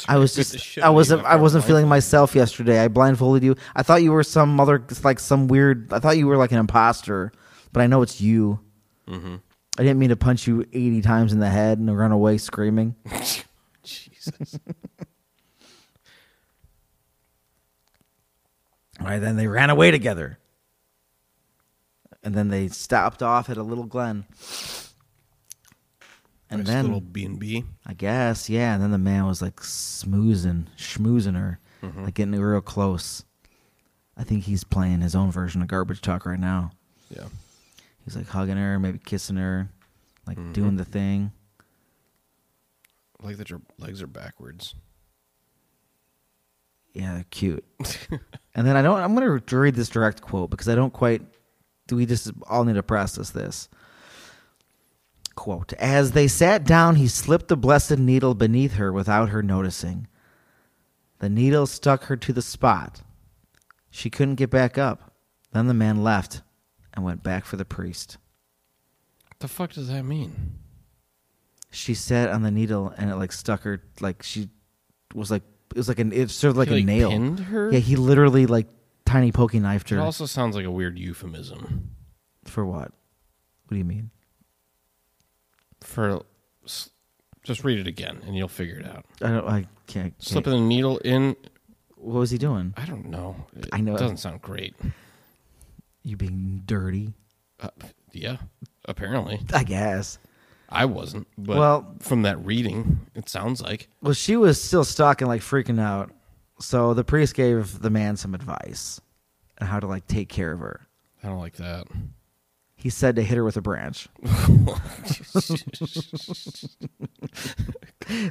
I 0.09 0.17
was 0.17 0.35
just, 0.35 0.79
I 0.79 0.81
out 0.83 0.87
of 0.89 0.91
you 0.91 0.95
wasn't, 0.97 1.25
I 1.25 1.37
wasn't 1.37 1.65
feeling 1.65 1.87
myself 1.87 2.35
yesterday. 2.35 2.81
I 2.81 2.89
blindfolded 2.89 3.45
you. 3.45 3.55
I 3.75 3.83
thought 3.83 4.03
you 4.03 4.11
were 4.13 4.25
some 4.25 4.59
other, 4.59 4.83
like 5.05 5.21
some 5.21 5.49
weird. 5.49 5.93
I 5.93 6.01
thought 6.01 6.17
you 6.17 6.27
were 6.27 6.37
like 6.37 6.51
an 6.51 6.59
imposter, 6.59 7.31
but 7.73 7.83
I 7.83 7.87
know 7.87 8.03
it's 8.03 8.21
you. 8.21 8.59
Mm-hmm. 9.07 9.37
I 9.79 9.83
didn't 9.83 9.99
mean 9.99 10.09
to 10.09 10.17
punch 10.17 10.47
you 10.47 10.63
80 10.73 11.03
times 11.03 11.33
in 11.33 11.39
the 11.39 11.49
head 11.51 11.79
and 11.79 11.97
run 11.97 12.11
away 12.13 12.39
screaming. 12.39 12.97
Jesus. 14.27 14.59
All 19.01 19.07
right, 19.07 19.19
then 19.19 19.37
they 19.37 19.47
ran 19.47 19.71
away 19.71 19.91
together. 19.91 20.39
And 22.23 22.35
then 22.35 22.49
they 22.49 22.69
stopped 22.69 23.23
off 23.23 23.51
at 23.51 23.57
a 23.57 23.63
little 23.63 23.85
glen. 23.85 24.25
And 26.49 26.61
Nice 26.61 26.67
then, 26.69 26.85
little 26.87 27.01
B 27.01 27.25
and 27.25 27.39
B. 27.39 27.65
I 27.85 27.93
guess, 27.93 28.49
yeah. 28.49 28.75
And 28.75 28.83
then 28.83 28.91
the 28.93 28.99
man 28.99 29.27
was 29.27 29.43
like 29.43 29.57
smoozing, 29.57 30.67
schmoozing 30.77 31.37
her, 31.37 31.59
Mm-hmm. 31.83 32.05
like 32.05 32.15
getting 32.15 32.35
real 32.35 32.63
close. 32.63 33.23
I 34.17 34.25
think 34.25 34.45
he's 34.45 34.65
playing 34.65 35.03
his 35.03 35.15
own 35.15 35.31
version 35.31 35.61
of 35.61 35.69
garbage 35.69 36.01
talk 36.01 36.25
right 36.25 36.41
now. 36.41 36.71
Yeah. 37.15 37.27
He's 38.03 38.17
like 38.17 38.29
hugging 38.29 38.57
her, 38.57 38.79
maybe 38.81 38.99
kissing 38.99 39.37
her, 39.37 39.69
like 40.27 40.39
Mm-hmm. 40.39 40.53
doing 40.53 40.77
the 40.77 40.85
thing. 40.87 41.33
I 43.27 43.31
like 43.31 43.39
that 43.39 43.51
your 43.51 43.61
legs 43.81 44.03
are 44.03 44.07
backwards. 44.07 44.77
Yeah, 46.95 47.15
they're 47.15 47.25
cute. 47.29 47.65
and 48.55 48.65
then 48.65 48.77
I 48.77 48.83
don't. 48.83 49.01
I'm 49.01 49.17
going 49.17 49.41
to 49.41 49.59
read 49.59 49.75
this 49.75 49.89
direct 49.89 50.23
quote 50.23 50.49
because 50.49 50.69
I 50.69 50.77
don't 50.77 50.93
quite. 50.93 51.23
Do 51.89 51.97
we 51.97 52.07
just 52.07 52.31
all 52.49 52.63
need 52.63 52.75
to 52.75 52.85
process 52.85 53.31
this? 53.31 53.69
Quote: 55.35 55.73
As 55.73 56.13
they 56.13 56.29
sat 56.29 56.63
down, 56.65 56.95
he 56.95 57.09
slipped 57.09 57.49
the 57.49 57.57
blessed 57.57 57.99
needle 57.99 58.35
beneath 58.35 58.75
her 58.75 58.93
without 58.93 59.31
her 59.31 59.43
noticing. 59.43 60.07
The 61.19 61.29
needle 61.29 61.67
stuck 61.67 62.05
her 62.05 62.17
to 62.17 62.33
the 62.33 62.43
spot. 62.43 63.03
She 63.91 64.09
couldn't 64.09 64.37
get 64.37 64.51
back 64.51 64.79
up. 64.79 65.17
Then 65.53 65.67
the 65.67 65.75
man 65.75 66.05
left 66.05 66.43
and 66.95 67.05
went 67.05 67.25
back 67.25 67.45
for 67.45 67.57
the 67.57 67.65
priest. 67.65 68.19
What 69.27 69.41
the 69.41 69.49
fuck 69.49 69.73
does 69.73 69.89
that 69.89 70.05
mean? 70.05 70.61
She 71.77 71.93
sat 71.95 72.31
on 72.31 72.43
the 72.43 72.51
needle 72.51 72.93
and 72.97 73.11
it 73.11 73.17
like 73.17 73.33
stuck 73.33 73.63
her 73.63 73.83
like 74.01 74.23
she 74.23 74.49
was 75.15 75.31
like 75.31 75.43
it 75.73 75.77
was 75.77 75.89
like 75.89 75.99
an 75.99 76.29
sort 76.29 76.51
of 76.53 76.57
like 76.57 76.69
He, 76.69 76.81
a 76.81 76.85
nail. 76.85 77.11
pinned 77.11 77.39
her. 77.41 77.71
Yeah, 77.71 77.81
he 77.81 77.97
literally 77.97 78.47
like 78.47 78.67
tiny 79.05 79.31
poking 79.31 79.63
knifed 79.63 79.91
her. 79.91 79.99
It 79.99 80.01
also 80.01 80.25
sounds 80.27 80.57
like 80.57 80.65
a 80.65 80.71
weird 80.71 80.99
euphemism 80.99 81.91
For 82.45 82.65
what? 82.65 82.93
What 83.67 83.71
do 83.71 83.77
you 83.77 83.85
mean? 83.85 84.11
for. 85.83 86.23
Just 87.45 87.63
read 87.63 87.79
it 87.79 87.87
again, 87.87 88.23
and 88.27 88.37
you'll 88.37 88.49
figure 88.49 88.79
it 88.79 88.87
out. 88.87 89.05
I 89.23 89.29
don't. 89.29 89.47
I 89.47 89.53
can't. 89.61 89.69
can't. 89.87 90.23
Slipping 90.23 90.55
a 90.55 90.61
needle 90.61 90.99
in. 90.99 91.37
What 91.97 92.21
was 92.21 92.31
he 92.31 92.39
doing? 92.39 92.75
I 92.77 92.87
don't 92.87 93.07
know. 93.07 93.37
It 93.57 93.69
I 93.73 93.81
know. 93.81 93.95
It 93.95 93.99
doesn't 93.99 94.17
sound 94.17 94.43
great. 94.43 94.75
You 96.03 96.17
being 96.17 96.63
dirty? 96.65 97.15
Uh, 97.61 97.69
yeah, 98.13 98.39
apparently 98.87 99.41
I 99.53 99.63
guess. 99.63 100.19
I 100.69 100.85
wasn't. 100.85 101.27
But 101.39 101.57
Well- 101.59 101.95
from 102.01 102.23
that 102.23 102.45
reading, 102.45 103.07
it 103.15 103.29
sounds 103.29 103.61
like 103.63 103.89
Well, 104.03 104.15
she 104.15 104.37
was 104.37 104.61
still 104.63 104.85
stalking, 104.85 105.29
like 105.29 105.43
freaking 105.43 105.81
out. 105.81 106.11
So 106.61 106.95
the 106.95 107.05
priest 107.05 107.35
gave 107.35 107.81
the 107.81 107.91
man 107.91 108.17
some 108.17 108.35
advice 108.35 109.01
on 109.61 109.69
how 109.69 109.81
to 109.81 109.87
like 109.87 110.07
take 110.07 110.29
care 110.29 110.53
of 110.53 110.61
her. 110.61 110.87
I 111.23 111.29
don't 111.29 111.39
like 111.39 111.57
that. 111.57 111.87
He 112.79 112.91
said 112.91 113.17
to 113.17 113.23
hit 113.23 113.37
her 113.37 113.45
with 113.45 113.57
a 113.57 113.63
branch. 113.63 114.07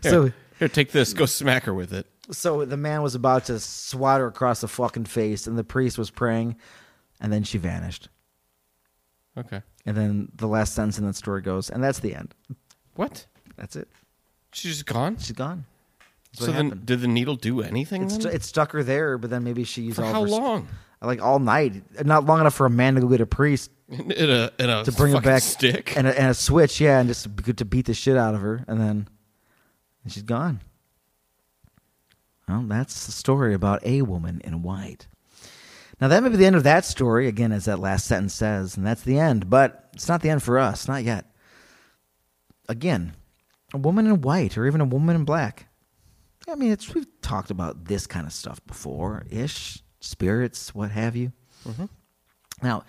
so, 0.03 0.31
Here, 0.59 0.67
take 0.69 0.91
this. 0.91 1.13
Go 1.13 1.25
smack 1.25 1.63
her 1.63 1.73
with 1.73 1.93
it. 1.93 2.07
so 2.31 2.63
the 2.65 2.77
man 2.77 3.01
was 3.01 3.15
about 3.15 3.45
to 3.45 3.59
swat 3.59 4.19
her 4.21 4.27
across 4.27 4.61
the 4.61 4.67
fucking 4.67 5.05
face, 5.05 5.47
and 5.47 5.57
the 5.57 5.63
priest 5.63 5.97
was 5.97 6.09
praying, 6.09 6.55
and 7.19 7.31
then 7.33 7.43
she 7.43 7.57
vanished. 7.57 8.09
Okay. 9.37 9.61
And 9.85 9.95
then 9.95 10.31
the 10.35 10.47
last 10.47 10.73
sentence 10.73 10.97
in 10.97 11.05
that 11.05 11.15
story 11.15 11.41
goes, 11.41 11.69
and 11.69 11.83
that's 11.83 11.99
the 11.99 12.15
end. 12.15 12.33
What? 12.95 13.25
That's 13.55 13.75
it. 13.75 13.87
She's 14.51 14.73
just 14.73 14.85
gone. 14.85 15.17
She's 15.17 15.31
gone. 15.35 15.65
That's 16.33 16.45
So 16.45 16.51
then, 16.51 16.65
happened. 16.69 16.85
did 16.85 17.01
the 17.01 17.07
needle 17.07 17.35
do 17.35 17.61
anything? 17.61 18.03
It, 18.03 18.09
then? 18.09 18.21
stu- 18.21 18.29
it 18.29 18.43
stuck 18.43 18.71
her 18.71 18.83
there, 18.83 19.17
but 19.17 19.29
then 19.29 19.43
maybe 19.43 19.63
she 19.63 19.83
used 19.83 19.97
For 19.97 20.03
all 20.05 20.13
how 20.13 20.21
her, 20.23 20.27
long? 20.27 20.67
like 21.01 21.21
all 21.21 21.37
night, 21.39 21.83
not 22.05 22.25
long 22.25 22.39
enough 22.39 22.55
for 22.55 22.65
a 22.65 22.69
man 22.69 22.95
to 22.95 23.01
go 23.01 23.07
get 23.07 23.21
a 23.21 23.25
priest 23.27 23.69
In 23.89 24.11
a 24.31 24.49
in 24.57 24.69
a 24.71 24.83
to 24.85 24.91
bring 24.91 25.13
her 25.13 25.21
back 25.21 25.43
stick. 25.43 25.95
and 25.95 26.07
a, 26.07 26.19
and 26.19 26.31
a 26.31 26.33
switch, 26.33 26.81
yeah, 26.81 26.99
and 26.99 27.07
just 27.07 27.27
to, 27.37 27.53
to 27.53 27.65
beat 27.65 27.85
the 27.85 27.93
shit 27.93 28.17
out 28.17 28.33
of 28.33 28.41
her, 28.41 28.63
and 28.67 28.79
then 28.81 29.07
and 30.03 30.11
she's 30.11 30.23
gone. 30.23 30.61
Well, 32.47 32.63
that's 32.63 33.05
the 33.05 33.11
story 33.11 33.53
about 33.53 33.85
a 33.85 34.01
woman 34.03 34.41
in 34.43 34.61
white. 34.63 35.07
Now 36.01 36.07
that 36.09 36.23
may 36.23 36.29
be 36.29 36.35
the 36.35 36.45
end 36.45 36.55
of 36.55 36.63
that 36.63 36.85
story, 36.85 37.27
again, 37.27 37.51
as 37.51 37.65
that 37.65 37.79
last 37.79 38.05
sentence 38.05 38.33
says, 38.33 38.75
and 38.77 38.85
that's 38.85 39.03
the 39.03 39.17
end. 39.17 39.49
But 39.49 39.89
it's 39.93 40.07
not 40.07 40.21
the 40.21 40.29
end 40.29 40.43
for 40.43 40.59
us, 40.59 40.87
not 40.87 41.03
yet. 41.03 41.25
Again, 42.67 43.13
a 43.73 43.77
woman 43.77 44.07
in 44.07 44.21
white, 44.21 44.57
or 44.57 44.65
even 44.65 44.81
a 44.81 44.85
woman 44.85 45.15
in 45.15 45.25
black. 45.25 45.67
I 46.49 46.55
mean, 46.55 46.71
it's 46.71 46.93
we've 46.93 47.07
talked 47.21 47.49
about 47.49 47.85
this 47.85 48.07
kind 48.07 48.27
of 48.27 48.33
stuff 48.33 48.59
before, 48.67 49.25
ish, 49.29 49.81
spirits, 49.99 50.75
what 50.75 50.91
have 50.91 51.15
you. 51.15 51.31
Mm-hmm. 51.67 51.85
Now, 52.61 52.83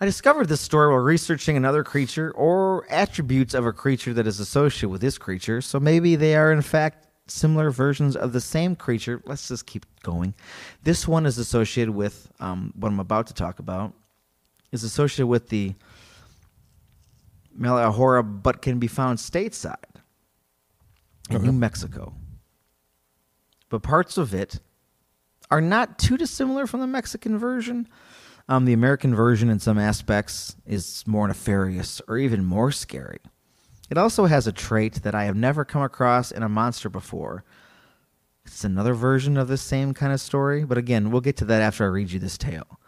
I 0.00 0.04
discovered 0.04 0.48
this 0.48 0.60
story 0.60 0.88
while 0.88 0.98
researching 0.98 1.56
another 1.56 1.82
creature 1.82 2.30
or 2.32 2.86
attributes 2.90 3.54
of 3.54 3.66
a 3.66 3.72
creature 3.72 4.12
that 4.14 4.26
is 4.26 4.40
associated 4.40 4.90
with 4.90 5.00
this 5.00 5.18
creature. 5.18 5.60
So 5.60 5.80
maybe 5.80 6.16
they 6.16 6.36
are, 6.36 6.52
in 6.52 6.62
fact, 6.62 7.05
similar 7.26 7.70
versions 7.70 8.16
of 8.16 8.32
the 8.32 8.40
same 8.40 8.76
creature. 8.76 9.20
Let's 9.24 9.48
just 9.48 9.66
keep 9.66 9.86
going. 10.02 10.34
This 10.82 11.08
one 11.08 11.26
is 11.26 11.38
associated 11.38 11.94
with 11.94 12.30
um, 12.40 12.72
what 12.76 12.88
I'm 12.88 13.00
about 13.00 13.26
to 13.28 13.34
talk 13.34 13.58
about, 13.58 13.92
is 14.72 14.84
associated 14.84 15.26
with 15.26 15.48
the 15.48 15.74
Malahora, 17.58 18.42
but 18.42 18.62
can 18.62 18.78
be 18.78 18.86
found 18.86 19.18
stateside 19.18 19.76
in 21.30 21.42
New 21.42 21.52
Mexico. 21.52 22.14
But 23.68 23.82
parts 23.82 24.16
of 24.16 24.34
it 24.34 24.60
are 25.50 25.60
not 25.60 25.98
too 25.98 26.16
dissimilar 26.16 26.66
from 26.66 26.80
the 26.80 26.86
Mexican 26.86 27.38
version. 27.38 27.88
Um, 28.48 28.64
the 28.64 28.72
American 28.72 29.14
version, 29.14 29.48
in 29.50 29.58
some 29.58 29.78
aspects, 29.78 30.54
is 30.66 31.02
more 31.06 31.26
nefarious 31.26 32.00
or 32.06 32.18
even 32.18 32.44
more 32.44 32.70
scary. 32.70 33.18
It 33.88 33.98
also 33.98 34.26
has 34.26 34.46
a 34.46 34.52
trait 34.52 35.02
that 35.02 35.14
I 35.14 35.24
have 35.24 35.36
never 35.36 35.64
come 35.64 35.82
across 35.82 36.30
in 36.30 36.42
a 36.42 36.48
monster 36.48 36.88
before. 36.88 37.44
It's 38.44 38.64
another 38.64 38.94
version 38.94 39.36
of 39.36 39.48
the 39.48 39.56
same 39.56 39.94
kind 39.94 40.12
of 40.12 40.20
story, 40.20 40.64
but 40.64 40.78
again, 40.78 41.10
we'll 41.10 41.20
get 41.20 41.36
to 41.38 41.44
that 41.46 41.62
after 41.62 41.84
I 41.84 41.88
read 41.88 42.12
you 42.12 42.18
this 42.18 42.38
tale. 42.38 42.80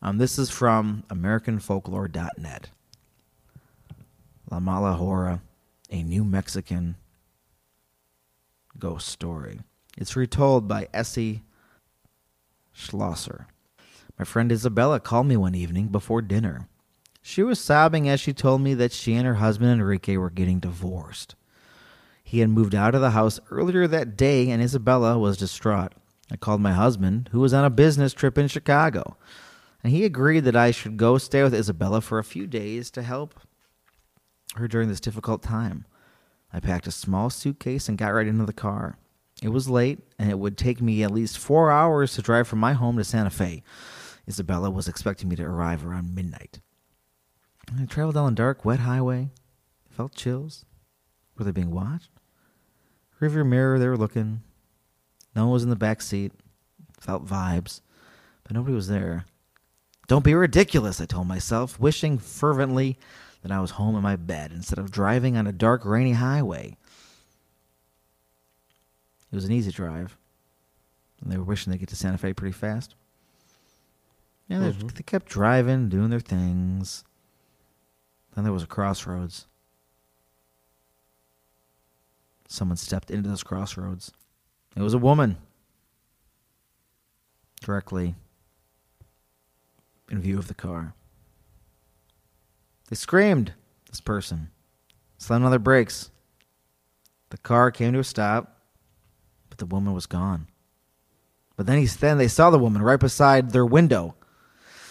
Um, 0.00 0.18
this 0.18 0.38
is 0.38 0.50
from 0.50 1.04
AmericanFolklore.net. 1.08 2.70
La 4.50 4.58
Malahora, 4.58 5.40
a 5.90 6.02
New 6.02 6.24
Mexican 6.24 6.96
ghost 8.78 9.08
story. 9.08 9.60
It's 9.96 10.16
retold 10.16 10.66
by 10.66 10.88
Essie 10.92 11.42
Schlosser. 12.72 13.46
My 14.18 14.24
friend 14.24 14.50
Isabella 14.50 14.98
called 15.00 15.26
me 15.26 15.36
one 15.36 15.54
evening 15.54 15.88
before 15.88 16.22
dinner. 16.22 16.68
She 17.22 17.42
was 17.44 17.60
sobbing 17.60 18.08
as 18.08 18.20
she 18.20 18.32
told 18.32 18.60
me 18.60 18.74
that 18.74 18.92
she 18.92 19.14
and 19.14 19.26
her 19.26 19.36
husband 19.36 19.70
Enrique 19.70 20.16
were 20.16 20.28
getting 20.28 20.58
divorced. 20.58 21.36
He 22.24 22.40
had 22.40 22.50
moved 22.50 22.74
out 22.74 22.94
of 22.94 23.00
the 23.00 23.10
house 23.10 23.38
earlier 23.50 23.86
that 23.86 24.16
day, 24.16 24.50
and 24.50 24.62
Isabella 24.62 25.18
was 25.18 25.36
distraught. 25.36 25.92
I 26.30 26.36
called 26.36 26.60
my 26.60 26.72
husband, 26.72 27.28
who 27.30 27.40
was 27.40 27.54
on 27.54 27.64
a 27.64 27.70
business 27.70 28.12
trip 28.12 28.36
in 28.38 28.48
Chicago, 28.48 29.16
and 29.84 29.92
he 29.92 30.04
agreed 30.04 30.40
that 30.40 30.56
I 30.56 30.70
should 30.70 30.96
go 30.96 31.18
stay 31.18 31.42
with 31.42 31.54
Isabella 31.54 32.00
for 32.00 32.18
a 32.18 32.24
few 32.24 32.46
days 32.46 32.90
to 32.92 33.02
help 33.02 33.38
her 34.56 34.66
during 34.66 34.88
this 34.88 35.00
difficult 35.00 35.42
time. 35.42 35.84
I 36.52 36.60
packed 36.60 36.86
a 36.86 36.92
small 36.92 37.30
suitcase 37.30 37.88
and 37.88 37.98
got 37.98 38.14
right 38.14 38.26
into 38.26 38.46
the 38.46 38.52
car. 38.52 38.98
It 39.42 39.48
was 39.48 39.68
late, 39.68 40.00
and 40.18 40.30
it 40.30 40.38
would 40.38 40.56
take 40.56 40.80
me 40.80 41.02
at 41.02 41.10
least 41.10 41.38
four 41.38 41.70
hours 41.70 42.14
to 42.14 42.22
drive 42.22 42.48
from 42.48 42.58
my 42.58 42.72
home 42.72 42.96
to 42.96 43.04
Santa 43.04 43.30
Fe. 43.30 43.62
Isabella 44.28 44.70
was 44.70 44.88
expecting 44.88 45.28
me 45.28 45.36
to 45.36 45.44
arrive 45.44 45.84
around 45.84 46.14
midnight. 46.14 46.60
I 47.70 47.84
traveled 47.86 48.14
down 48.14 48.32
a 48.32 48.34
dark, 48.34 48.64
wet 48.64 48.80
highway. 48.80 49.30
Felt 49.90 50.14
chills. 50.14 50.64
Were 51.36 51.44
they 51.44 51.50
being 51.50 51.70
watched? 51.70 52.10
Rearview 53.20 53.46
mirror, 53.46 53.78
they 53.78 53.88
were 53.88 53.96
looking. 53.96 54.42
No 55.34 55.44
one 55.44 55.52
was 55.52 55.62
in 55.62 55.70
the 55.70 55.76
back 55.76 56.02
seat. 56.02 56.32
Felt 57.00 57.26
vibes, 57.26 57.80
but 58.44 58.52
nobody 58.52 58.74
was 58.74 58.88
there. 58.88 59.26
Don't 60.08 60.24
be 60.24 60.34
ridiculous, 60.34 61.00
I 61.00 61.06
told 61.06 61.26
myself, 61.26 61.80
wishing 61.80 62.18
fervently 62.18 62.98
that 63.42 63.52
I 63.52 63.60
was 63.60 63.72
home 63.72 63.96
in 63.96 64.02
my 64.02 64.16
bed 64.16 64.52
instead 64.52 64.78
of 64.78 64.90
driving 64.90 65.36
on 65.36 65.46
a 65.46 65.52
dark, 65.52 65.84
rainy 65.84 66.12
highway. 66.12 66.76
It 69.30 69.34
was 69.34 69.44
an 69.44 69.52
easy 69.52 69.72
drive, 69.72 70.16
and 71.20 71.32
they 71.32 71.38
were 71.38 71.44
wishing 71.44 71.70
they'd 71.70 71.78
get 71.78 71.88
to 71.88 71.96
Santa 71.96 72.18
Fe 72.18 72.34
pretty 72.34 72.52
fast. 72.52 72.94
Yeah, 74.48 74.58
they, 74.58 74.70
mm-hmm. 74.70 74.88
they 74.88 75.02
kept 75.02 75.26
driving, 75.26 75.88
doing 75.88 76.10
their 76.10 76.20
things. 76.20 77.04
Then 78.34 78.44
there 78.44 78.52
was 78.52 78.62
a 78.62 78.66
crossroads. 78.66 79.46
Someone 82.48 82.76
stepped 82.76 83.10
into 83.10 83.28
those 83.28 83.42
crossroads. 83.42 84.12
It 84.76 84.82
was 84.82 84.94
a 84.94 84.98
woman. 84.98 85.36
Directly 87.60 88.14
in 90.10 90.20
view 90.20 90.38
of 90.38 90.48
the 90.48 90.54
car. 90.54 90.94
They 92.90 92.96
screamed, 92.96 93.54
this 93.88 94.00
person. 94.00 94.50
Slammed 95.18 95.44
on 95.44 95.50
their 95.50 95.58
brakes. 95.58 96.10
The 97.30 97.38
car 97.38 97.70
came 97.70 97.94
to 97.94 98.00
a 98.00 98.04
stop, 98.04 98.60
but 99.48 99.58
the 99.58 99.66
woman 99.66 99.94
was 99.94 100.06
gone. 100.06 100.48
But 101.56 101.66
then 101.66 101.78
he 101.78 101.86
then 101.86 102.18
they 102.18 102.28
saw 102.28 102.50
the 102.50 102.58
woman 102.58 102.82
right 102.82 103.00
beside 103.00 103.50
their 103.50 103.64
window. 103.66 104.14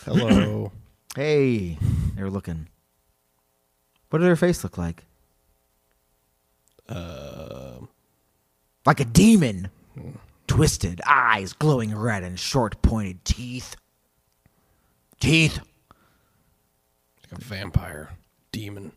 Hello. 0.05 0.71
Hey, 1.13 1.77
they 2.15 2.23
were 2.23 2.29
looking. 2.29 2.69
What 4.11 4.19
did 4.19 4.27
her 4.27 4.35
face 4.35 4.63
look 4.63 4.77
like? 4.77 5.03
uh, 6.87 7.79
Like 8.85 8.99
a 8.99 9.05
demon. 9.05 9.69
Twisted 10.47 10.99
eyes, 11.07 11.53
glowing 11.53 11.95
red, 11.97 12.23
and 12.23 12.37
short 12.37 12.81
pointed 12.81 13.23
teeth. 13.23 13.77
Teeth. 15.21 15.59
like 17.31 17.39
a 17.39 17.43
vampire, 17.43 18.09
demon, 18.51 18.91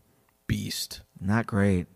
beast. 0.47 0.99
Not 1.21 1.47
great. 1.47 1.87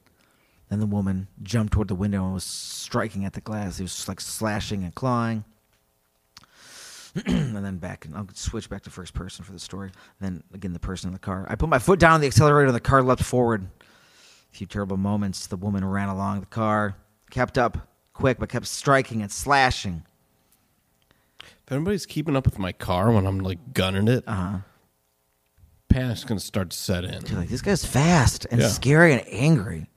Then 0.69 0.79
the 0.79 0.85
woman 0.85 1.27
jumped 1.43 1.73
toward 1.73 1.89
the 1.89 1.95
window 1.95 2.23
and 2.23 2.33
was 2.35 2.43
striking 2.45 3.25
at 3.25 3.33
the 3.33 3.41
glass. 3.41 3.77
He 3.77 3.83
was 3.83 4.07
like 4.07 4.21
slashing 4.21 4.83
and 4.85 4.95
clawing. 4.95 5.43
and 7.27 7.65
then 7.65 7.77
back, 7.77 8.05
and 8.05 8.15
I'll 8.15 8.27
switch 8.33 8.69
back 8.69 8.83
to 8.83 8.89
first 8.89 9.13
person 9.13 9.43
for 9.45 9.51
the 9.51 9.59
story. 9.59 9.91
then 10.19 10.43
again, 10.53 10.73
the 10.73 10.79
person 10.79 11.07
in 11.09 11.13
the 11.13 11.19
car. 11.19 11.45
I 11.49 11.55
put 11.55 11.69
my 11.69 11.79
foot 11.79 11.99
down 11.99 12.13
on 12.13 12.21
the 12.21 12.27
accelerator, 12.27 12.67
and 12.67 12.75
the 12.75 12.79
car 12.79 13.01
leapt 13.03 13.23
forward. 13.23 13.63
A 13.63 14.55
few 14.55 14.67
terrible 14.67 14.97
moments. 14.97 15.47
The 15.47 15.57
woman 15.57 15.85
ran 15.85 16.09
along 16.09 16.39
the 16.39 16.45
car, 16.47 16.95
kept 17.29 17.57
up 17.57 17.88
quick, 18.13 18.39
but 18.39 18.49
kept 18.49 18.65
striking 18.67 19.21
and 19.21 19.31
slashing. 19.31 20.03
If 21.41 21.71
anybody's 21.71 22.05
keeping 22.07 22.35
up 22.35 22.45
with 22.45 22.57
my 22.57 22.71
car 22.71 23.11
when 23.11 23.27
I'm 23.27 23.39
like 23.39 23.73
gunning 23.73 24.07
it, 24.07 24.23
Uh 24.27 24.33
huh. 24.33 24.57
panic's 25.88 26.23
gonna 26.23 26.39
start 26.39 26.71
to 26.71 26.77
set 26.77 27.03
in. 27.03 27.23
Like, 27.38 27.49
this 27.49 27.61
guy's 27.61 27.85
fast 27.85 28.47
and 28.49 28.61
Yeah. 28.61 28.67
scary 28.69 29.13
and 29.13 29.23
angry. 29.27 29.88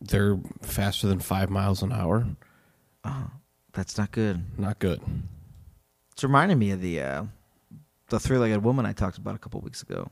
They're 0.00 0.38
faster 0.62 1.06
than 1.06 1.20
five 1.20 1.50
miles 1.50 1.82
an 1.82 1.92
hour. 1.92 2.26
Oh 3.04 3.30
that's 3.72 3.96
not 3.96 4.10
good. 4.10 4.44
Not 4.58 4.80
good. 4.80 5.00
It's 6.18 6.24
reminding 6.24 6.58
me 6.58 6.72
of 6.72 6.80
the 6.80 7.00
uh, 7.00 7.24
the 8.08 8.18
three 8.18 8.38
legged 8.38 8.64
woman 8.64 8.84
I 8.84 8.92
talked 8.92 9.18
about 9.18 9.36
a 9.36 9.38
couple 9.38 9.60
weeks 9.60 9.82
ago, 9.84 10.10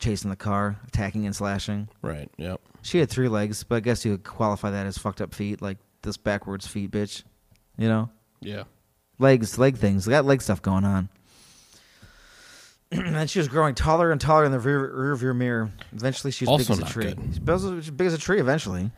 chasing 0.00 0.28
the 0.28 0.34
car, 0.34 0.80
attacking 0.88 1.24
and 1.24 1.36
slashing. 1.36 1.88
Right. 2.02 2.28
Yep. 2.36 2.60
She 2.82 2.98
had 2.98 3.08
three 3.08 3.28
legs, 3.28 3.62
but 3.62 3.76
I 3.76 3.80
guess 3.80 4.04
you 4.04 4.10
would 4.10 4.24
qualify 4.24 4.72
that 4.72 4.86
as 4.86 4.98
fucked 4.98 5.20
up 5.20 5.32
feet, 5.32 5.62
like 5.62 5.78
this 6.02 6.16
backwards 6.16 6.66
feet, 6.66 6.90
bitch. 6.90 7.22
You 7.78 7.86
know, 7.86 8.10
Yeah. 8.40 8.64
legs, 9.20 9.56
leg 9.56 9.76
things. 9.76 10.04
They 10.04 10.10
got 10.10 10.24
leg 10.24 10.42
stuff 10.42 10.62
going 10.62 10.84
on. 10.84 11.08
and 12.90 13.30
she 13.30 13.38
was 13.38 13.46
growing 13.46 13.76
taller 13.76 14.10
and 14.10 14.20
taller 14.20 14.44
in 14.44 14.50
the 14.50 14.58
rear, 14.58 14.92
rear 14.92 15.14
view 15.14 15.32
mirror. 15.32 15.70
Eventually, 15.92 16.32
she's 16.32 16.48
big 16.48 16.68
as 16.68 16.78
a 16.80 16.84
tree. 16.86 17.04
good. 17.04 17.20
She's 17.34 17.48
as, 17.48 17.84
she's 17.84 17.90
big 17.92 18.08
as 18.08 18.14
a 18.14 18.18
tree. 18.18 18.40
Eventually, 18.40 18.90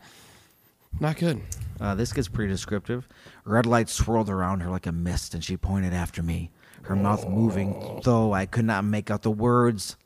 Not 0.99 1.17
good. 1.17 1.41
uh, 1.81 1.95
this 1.95 2.13
gets 2.13 2.27
pretty 2.27 2.51
descriptive. 2.51 3.07
Red 3.45 3.65
light 3.65 3.89
swirled 3.89 4.29
around 4.29 4.61
her 4.61 4.69
like 4.69 4.85
a 4.87 4.91
mist, 4.91 5.33
and 5.33 5.43
she 5.43 5.57
pointed 5.57 5.93
after 5.93 6.21
me, 6.23 6.51
her 6.83 6.95
mouth 6.95 7.27
moving, 7.27 8.01
though 8.03 8.33
I 8.33 8.45
could 8.45 8.65
not 8.65 8.83
make 8.85 9.09
out 9.11 9.21
the 9.23 9.31
words. 9.31 9.97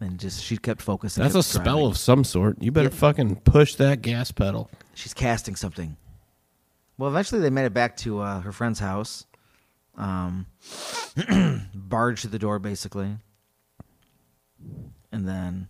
And 0.00 0.18
just 0.20 0.42
she 0.44 0.58
kept 0.58 0.82
focusing. 0.82 1.22
That's 1.22 1.34
a 1.34 1.38
kept 1.38 1.48
spell 1.64 1.86
of 1.86 1.96
some 1.96 2.22
sort. 2.24 2.60
You 2.60 2.70
better 2.72 2.88
Yeah. 2.90 2.94
fucking 2.96 3.36
push 3.36 3.76
that 3.76 4.02
gas 4.02 4.30
pedal. 4.30 4.70
She's 4.94 5.14
casting 5.14 5.56
something. 5.56 5.96
Well, 6.98 7.08
eventually 7.10 7.40
they 7.40 7.50
made 7.50 7.64
it 7.64 7.72
back 7.74 7.96
to 7.98 8.20
uh, 8.20 8.40
her 8.40 8.52
friend's 8.52 8.78
house. 8.80 9.26
Um, 9.96 10.46
barged 11.74 12.22
to 12.22 12.28
the 12.28 12.38
door, 12.38 12.58
basically. 12.58 13.16
And 15.12 15.26
then 15.26 15.68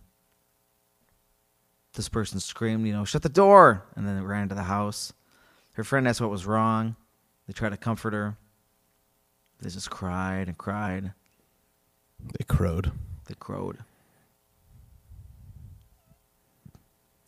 this 1.97 2.07
person 2.07 2.39
screamed, 2.39 2.87
you 2.87 2.93
know, 2.93 3.03
shut 3.03 3.23
the 3.23 3.29
door! 3.29 3.83
And 3.95 4.07
then 4.07 4.15
they 4.15 4.21
ran 4.21 4.43
into 4.43 4.55
the 4.55 4.63
house. 4.63 5.11
Her 5.73 5.83
friend 5.83 6.07
asked 6.07 6.21
what 6.21 6.29
was 6.29 6.45
wrong. 6.45 6.95
They 7.45 7.53
tried 7.53 7.69
to 7.69 7.77
comfort 7.77 8.13
her. 8.13 8.37
They 9.59 9.69
just 9.69 9.89
cried 9.89 10.47
and 10.47 10.57
cried. 10.57 11.13
They 12.37 12.45
crowed. 12.45 12.91
They 13.25 13.33
crowed. 13.33 13.79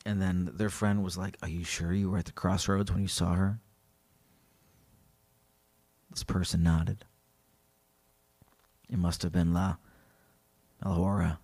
And 0.06 0.22
then 0.22 0.52
their 0.54 0.70
friend 0.70 1.04
was 1.04 1.18
like, 1.18 1.38
Are 1.42 1.50
you 1.50 1.64
sure 1.64 1.94
you 1.94 2.10
were 2.10 2.18
at 2.18 2.26
the 2.26 2.32
crossroads 2.32 2.92
when 2.92 3.02
you 3.02 3.08
saw 3.08 3.34
her? 3.34 3.60
This 6.10 6.24
person 6.24 6.64
nodded. 6.64 7.06
It 8.90 8.98
must 8.98 9.22
have 9.22 9.32
been 9.32 9.54
La 9.54 9.76
Melhora. 10.84 11.38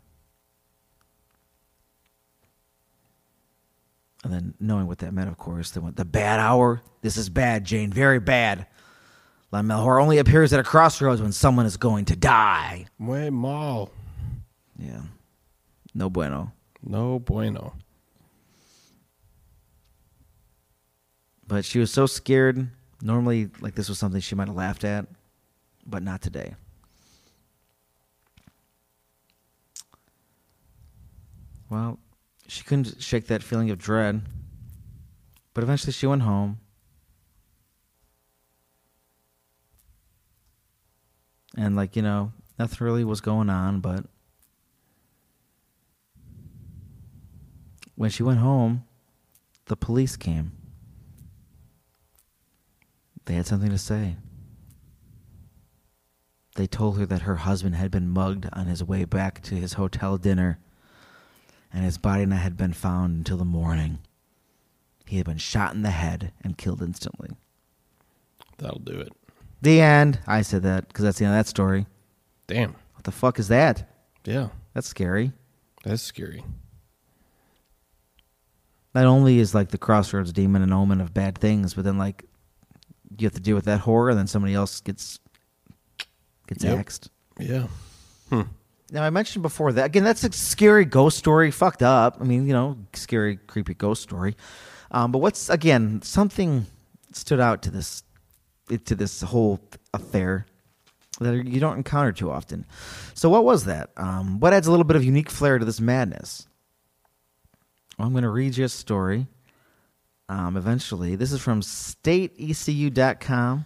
And 4.26 4.34
then, 4.34 4.56
knowing 4.60 4.88
what 4.88 4.98
that 4.98 5.14
meant, 5.14 5.30
of 5.30 5.38
course, 5.38 5.70
they 5.70 5.80
went, 5.80 5.98
The 5.98 6.04
bad 6.04 6.40
hour? 6.40 6.82
This 7.04 7.16
is 7.16 7.30
bad, 7.30 7.64
Jane. 7.64 7.94
Very 7.94 8.20
bad. 8.20 8.66
La 9.52 9.62
Melhora 9.62 10.02
only 10.02 10.18
appears 10.18 10.52
at 10.52 10.60
a 10.60 10.64
crossroads 10.64 11.22
when 11.22 11.32
someone 11.32 11.68
is 11.68 11.78
going 11.78 12.06
to 12.06 12.16
die. 12.16 12.88
Muy 12.98 13.30
mal. 13.30 13.92
Yeah. 14.80 15.02
No 15.94 16.10
bueno. 16.10 16.54
No 16.82 17.20
bueno. 17.20 17.74
But 21.46 21.64
she 21.64 21.78
was 21.78 21.92
so 21.92 22.08
scared. 22.08 22.68
Normally, 23.04 23.52
like 23.62 23.76
this 23.76 23.90
was 23.90 24.00
something 24.00 24.22
she 24.22 24.34
might 24.34 24.48
have 24.48 24.58
laughed 24.58 24.84
at, 24.84 25.06
but 25.86 26.02
not 26.02 26.24
today. 26.24 26.56
Well, 31.70 32.00
she 32.48 32.64
couldn't 32.64 33.02
shake 33.02 33.28
that 33.28 33.44
feeling 33.44 33.70
of 33.72 33.78
dread. 33.78 34.22
But 35.54 35.64
eventually 35.64 35.94
she 35.94 36.08
went 36.08 36.24
home. 36.24 36.60
And, 41.58 41.76
like, 41.76 41.96
you 41.96 42.02
know, 42.02 42.34
nothing 42.60 42.86
really 42.86 43.06
was 43.06 43.22
going 43.22 43.50
on, 43.50 43.80
but 43.80 44.06
when 47.96 48.10
she 48.10 48.24
went 48.24 48.40
home, 48.40 48.84
the 49.68 49.78
police 49.78 50.18
came. 50.18 50.52
They 53.24 53.36
had 53.36 53.48
something 53.48 53.70
to 53.70 53.78
say. 53.78 54.18
They 56.56 56.68
told 56.68 56.98
her 56.98 57.06
that 57.06 57.22
her 57.24 57.38
husband 57.38 57.76
had 57.76 57.92
been 57.92 58.10
mugged 58.10 58.48
on 58.54 58.68
his 58.68 58.84
way 58.84 59.06
back 59.06 59.42
to 59.44 59.56
his 59.56 59.74
hotel 59.74 60.18
dinner, 60.18 60.60
and 61.76 61.84
his 61.84 61.98
body 62.00 62.26
not 62.26 62.40
had 62.40 62.58
been 62.58 62.74
found 62.74 63.18
until 63.18 63.38
the 63.38 63.46
morning. 63.46 64.00
He 65.06 65.18
had 65.18 65.26
been 65.28 65.38
shot 65.38 65.76
in 65.76 65.84
the 65.84 65.92
head 65.92 66.32
and 66.44 66.58
killed 66.58 66.82
instantly. 66.82 67.30
That'll 68.58 68.80
do 68.80 69.00
it. 69.00 69.12
The 69.62 69.82
end. 69.82 70.20
I 70.26 70.42
said 70.42 70.64
that 70.64 70.88
because 70.88 71.04
that's 71.04 71.20
the 71.20 71.26
end 71.26 71.36
of 71.36 71.40
that 71.40 71.48
story. 71.50 71.86
Damn. 72.48 72.72
What 72.94 73.04
the 73.04 73.12
fuck 73.12 73.38
is 73.38 73.50
that? 73.50 73.88
Yeah. 74.24 74.50
That's 74.74 74.88
scary. 74.88 75.32
That's 75.84 76.02
scary. 76.02 76.44
Not 78.94 79.06
only 79.06 79.40
is 79.40 79.54
like 79.54 79.70
the 79.70 79.78
crossroads 79.78 80.32
demon 80.32 80.62
an 80.62 80.72
omen 80.72 81.02
of 81.02 81.14
bad 81.14 81.38
things, 81.38 81.74
but 81.74 81.84
then 81.84 81.98
like 81.98 82.24
you 83.18 83.26
have 83.26 83.34
to 83.34 83.42
deal 83.42 83.56
with 83.56 83.66
that 83.66 83.82
horror, 83.82 84.10
and 84.10 84.18
then 84.18 84.28
somebody 84.28 84.54
else 84.54 84.80
gets 84.82 85.20
gets 86.48 86.64
Yep. 86.64 86.80
axed. 86.80 87.10
Yeah. 87.40 87.68
Hmm. 88.30 88.42
Now 88.91 89.04
I 89.04 89.10
mentioned 89.10 89.43
before 89.43 89.71
that 89.74 89.86
again. 89.86 90.04
That's 90.04 90.24
a 90.24 90.32
scary 90.32 90.86
ghost 90.86 91.17
story. 91.17 91.52
Fucked 91.52 91.84
up. 91.84 92.17
I 92.19 92.24
mean, 92.24 92.45
you 92.45 92.54
know, 92.54 92.78
scary, 92.93 93.38
creepy 93.38 93.74
ghost 93.74 94.04
story. 94.04 94.36
Um, 94.91 95.12
but 95.12 95.19
what's 95.19 95.50
again 95.50 96.02
something 96.04 96.65
stood 97.12 97.39
out 97.39 97.63
to 97.63 97.71
this 97.71 98.04
to 98.86 98.95
this 98.95 99.21
whole 99.21 99.60
affair 99.93 100.45
that 101.19 101.45
you 101.45 101.60
don't 101.60 101.78
encounter 101.78 102.12
too 102.12 102.30
often. 102.30 102.65
So 103.13 103.30
what 103.30 103.45
was 103.45 103.65
that? 103.65 103.89
Um, 103.98 104.39
what 104.39 104.54
adds 104.54 104.67
a 104.67 104.71
little 104.71 104.84
bit 104.84 104.95
of 104.95 105.04
unique 105.04 105.30
flair 105.30 105.58
to 105.58 105.65
this 105.65 105.80
madness? 105.80 106.48
Well, 107.98 108.08
I'm 108.08 108.13
going 108.13 108.24
to 108.24 108.30
read 108.30 108.58
you 108.58 108.65
a 108.65 108.69
story. 108.69 109.28
Um, 110.28 110.58
eventually, 110.58 111.15
this 111.15 111.32
is 111.32 111.39
from 111.39 111.62
StateECU.com. 111.62 113.65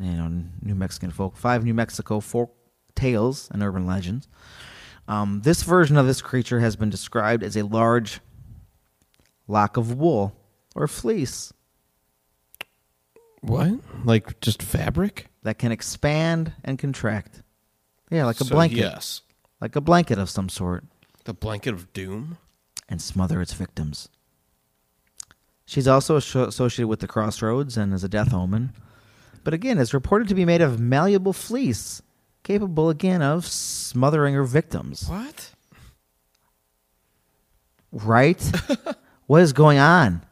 You 0.00 0.10
know, 0.10 0.42
New 0.60 0.74
Mexican 0.74 1.12
folk, 1.12 1.36
five 1.36 1.64
New 1.64 1.72
Mexico 1.72 2.18
folk 2.20 2.52
tales 3.08 3.48
and 3.52 3.62
urban 3.62 3.86
legends. 3.86 4.26
Um, 5.06 5.42
this 5.44 5.62
version 5.62 5.96
of 5.98 6.06
this 6.06 6.22
creature 6.22 6.60
has 6.60 6.76
been 6.76 6.88
described 6.88 7.42
as 7.42 7.56
a 7.56 7.62
large 7.66 8.20
lock 9.46 9.76
of 9.76 9.92
wool 9.94 10.34
or 10.74 10.86
fleece 10.88 11.52
What? 13.42 13.72
Like 14.04 14.40
just 14.40 14.62
fabric? 14.62 15.26
that 15.42 15.58
can 15.58 15.70
expand 15.70 16.54
and 16.64 16.78
contract. 16.78 17.42
Yeah, 18.10 18.24
like 18.24 18.40
a 18.40 18.44
So, 18.44 18.54
blanket, 18.54 18.78
Yes. 18.78 19.20
like 19.60 19.76
a 19.76 19.82
blanket 19.82 20.18
of 20.18 20.30
some 20.30 20.48
sort. 20.48 20.84
The 21.24 21.34
blanket 21.34 21.74
of 21.74 21.92
doom. 21.92 22.38
and 22.88 23.00
smother 23.00 23.40
its 23.42 23.52
victims. 23.54 24.08
She's 25.66 25.88
also 25.88 26.16
asso- 26.18 26.46
associated 26.48 26.88
with 26.88 27.00
the 27.00 27.06
crossroads 27.06 27.76
and 27.78 27.92
is 27.94 28.04
a 28.04 28.08
death 28.10 28.32
omen. 28.34 28.72
But 29.42 29.54
again, 29.54 29.78
is 29.78 29.92
reported 29.94 30.28
to 30.28 30.34
be 30.34 30.44
made 30.44 30.60
of 30.62 30.78
malleable 30.80 31.32
fleece, 31.32 32.02
capable 32.44 32.90
again 32.90 33.22
of 33.22 33.46
smothering 33.46 34.34
her 34.34 34.44
victims. 34.44 35.08
What? 35.08 35.50
Right? 37.90 38.40
what 39.26 39.42
is 39.42 39.52
going 39.52 39.78
on? 39.78 40.22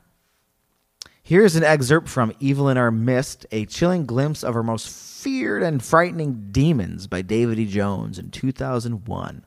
Here's 1.25 1.57
an 1.57 1.65
excerpt 1.65 2.09
from 2.09 2.33
Evil 2.39 2.69
in 2.69 2.77
Our 2.77 2.91
Midst, 2.91 3.47
a 3.51 3.65
chilling 3.65 4.05
glimpse 4.07 4.45
of 4.45 4.55
our 4.55 4.63
most 4.63 4.89
feared 4.89 5.63
and 5.63 5.83
frightening 5.83 6.49
demons 6.53 7.07
by 7.07 7.23
David 7.23 7.59
E. 7.59 7.67
Jones 7.67 8.19
in 8.19 8.31
2001. 8.31 9.45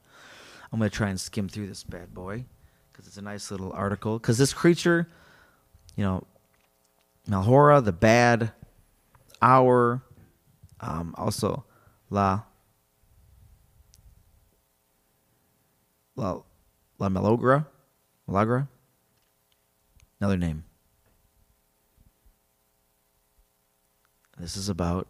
I'm 0.72 0.80
going 0.80 0.90
to 0.90 0.96
try 0.96 1.10
and 1.10 1.20
skim 1.20 1.48
through 1.48 1.68
this 1.68 1.84
bad 1.84 2.14
boy 2.14 2.46
because 2.92 3.08
it's 3.08 3.18
a 3.18 3.22
nice 3.22 3.52
little 3.52 3.72
article. 3.74 4.18
Because 4.18 4.38
this 4.38 4.54
creature, 4.54 5.08
you 5.96 6.04
know, 6.04 6.24
Malhora, 7.30 7.84
the 7.84 7.92
bad 7.92 8.52
hour, 9.42 10.02
um, 10.80 11.14
also 11.18 11.66
La 12.10 12.44
La 16.16 16.40
La 16.98 17.10
Malogra, 17.10 17.68
Malagra, 18.30 18.68
another 20.20 20.38
name. 20.38 20.64
This 24.38 24.56
is 24.56 24.70
about 24.70 25.08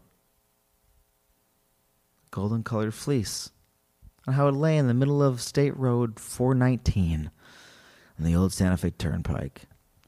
golden 2.32 2.64
colored 2.64 2.94
fleece 2.94 3.52
and 4.26 4.36
how 4.36 4.48
it 4.48 4.56
lay 4.56 4.78
in 4.78 4.88
the 4.88 4.94
middle 4.94 5.22
of 5.22 5.42
State 5.42 5.76
Road 5.78 6.20
419 6.20 7.32
on 8.18 8.26
the 8.26 8.36
old 8.36 8.54
Santa 8.54 8.78
Fe 8.78 8.92
Turnpike. 8.92 9.64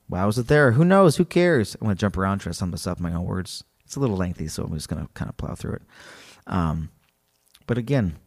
Why 0.08 0.26
was 0.26 0.38
it 0.38 0.48
there? 0.48 0.72
Who 0.72 0.86
knows? 0.86 1.18
Who 1.18 1.26
cares? 1.26 1.76
I'm 1.76 1.86
going 1.86 1.96
to 1.96 2.00
jump 2.00 2.18
around, 2.18 2.40
try 2.40 2.52
to 2.52 2.58
sum 2.58 2.72
this 2.72 2.88
up 2.88 2.98
in 2.98 3.04
my 3.04 3.14
own 3.14 3.26
words. 3.26 3.64
It's 3.86 3.96
a 3.96 4.00
little 4.00 4.18
lengthy, 4.18 4.48
so 4.48 4.64
I'm 4.64 4.74
just 4.74 4.90
going 4.90 5.06
to 5.06 5.12
kind 5.14 5.30
of 5.30 5.38
plow 5.38 5.56
through 5.56 5.74
it. 5.74 5.82
Um, 6.48 6.90
but 7.66 7.78
again, 7.78 8.18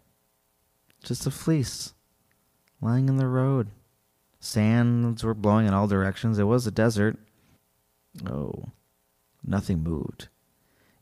just 1.03 1.27
a 1.27 1.31
fleece 1.31 1.95
lying 2.81 3.09
in 3.09 3.17
the 3.17 3.27
road. 3.27 3.69
Sands 4.39 5.23
were 5.23 5.35
blowing 5.35 5.67
in 5.67 5.75
all 5.75 5.87
directions. 5.87 6.39
It 6.39 6.45
was 6.45 6.67
a 6.67 6.71
desert. 6.71 7.19
Oh, 8.27 8.71
nothing 9.45 9.83
moved. 9.83 10.29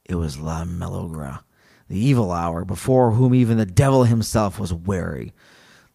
It 0.04 0.16
was 0.16 0.38
La 0.38 0.64
Melogra, 0.64 1.42
the 1.88 1.98
evil 1.98 2.32
hour, 2.32 2.64
before 2.64 3.12
whom 3.12 3.34
even 3.34 3.58
the 3.58 3.66
devil 3.66 4.04
himself 4.04 4.58
was 4.58 4.72
wary. 4.72 5.32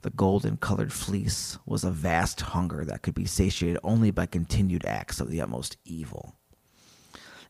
The 0.03 0.09
golden 0.09 0.57
colored 0.57 0.93
fleece 0.93 1.57
was 1.65 1.83
a 1.83 1.91
vast 1.91 2.41
hunger 2.41 2.83
that 2.85 3.01
could 3.01 3.15
be 3.15 3.25
satiated 3.25 3.79
only 3.83 4.11
by 4.11 4.25
continued 4.25 4.85
acts 4.85 5.19
of 5.19 5.29
the 5.29 5.41
utmost 5.41 5.77
evil. 5.85 6.35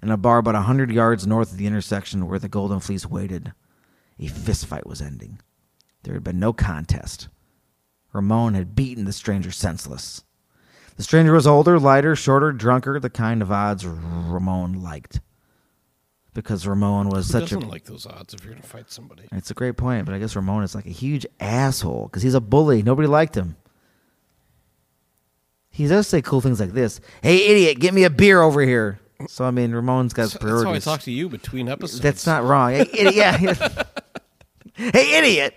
In 0.02 0.12
a 0.12 0.18
bar 0.18 0.40
about 0.40 0.56
a 0.56 0.62
hundred 0.62 0.92
yards 0.92 1.26
north 1.26 1.52
of 1.52 1.58
the 1.58 1.66
intersection 1.66 2.28
where 2.28 2.40
the 2.40 2.50
golden 2.50 2.80
fleece 2.80 3.06
waited, 3.06 3.54
a 4.20 4.28
fistfight 4.28 4.86
was 4.86 5.02
ending. 5.02 5.40
There 6.04 6.14
had 6.14 6.24
been 6.24 6.40
no 6.40 6.54
contest. 6.54 7.30
Ramon 8.14 8.54
had 8.54 8.76
beaten 8.76 9.06
the 9.06 9.12
stranger 9.14 9.52
senseless. 9.52 10.24
The 10.96 11.04
stranger 11.04 11.34
was 11.34 11.48
older, 11.48 11.80
lighter, 11.80 12.16
shorter, 12.16 12.52
drunker, 12.52 13.00
the 13.00 13.10
kind 13.10 13.42
of 13.42 13.52
odds 13.52 13.86
Ramon 13.86 14.84
liked. 14.84 15.20
Because 16.36 16.66
Ramon 16.66 17.10
was 17.10 17.28
Who 17.28 17.32
such 17.34 17.52
a 17.52 17.56
doesn't 17.56 17.70
like 17.70 17.86
those 17.86 18.06
odds 18.06 18.34
if 18.34 18.44
you're 18.44 18.54
gonna 18.54 18.66
fight 18.66 18.90
somebody? 18.92 19.24
it's 19.32 19.52
a 19.52 19.56
great 19.56 19.78
point, 19.78 20.06
but 20.06 20.16
I 20.16 20.20
guess 20.20 20.36
Ramon 20.36 20.64
is 20.64 20.74
like 20.74 20.86
a 20.86 20.92
huge 20.92 21.26
asshole 21.40 22.06
because 22.06 22.24
he's 22.24 22.34
a 22.34 22.42
bully. 22.42 22.82
Nobody 22.82 23.08
liked 23.08 23.36
him. 23.36 23.56
He 25.70 25.88
does 25.88 26.08
say 26.08 26.22
cool 26.22 26.42
things 26.42 26.60
like 26.60 26.72
this. 26.74 27.02
Hey, 27.22 27.48
idiot, 27.48 27.80
get 27.80 27.94
me 27.94 28.04
a 28.04 28.10
beer 28.10 28.42
over 28.42 28.62
here. 28.62 29.00
So 29.28 29.46
I 29.46 29.52
mean, 29.52 29.74
Ramon's 29.74 30.14
got 30.14 30.30
That's 30.32 30.64
how 30.64 30.74
I 30.74 30.80
talk 30.80 31.02
to 31.02 31.12
you 31.12 31.30
between 31.30 31.70
episodes. 31.70 32.02
That's 32.02 32.26
not 32.28 32.44
wrong. 32.44 32.72
Hey, 32.72 32.82
idiot, 32.94 33.16
yeah. 33.16 33.38
hey, 34.74 35.18
idiot, 35.18 35.56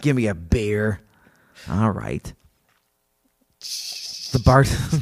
give 0.00 0.16
me 0.16 0.26
a 0.26 0.34
beer. 0.34 1.00
All 1.70 1.90
right. 1.90 2.32
The 3.60 4.40
bar. 4.44 4.64
so 4.64 4.98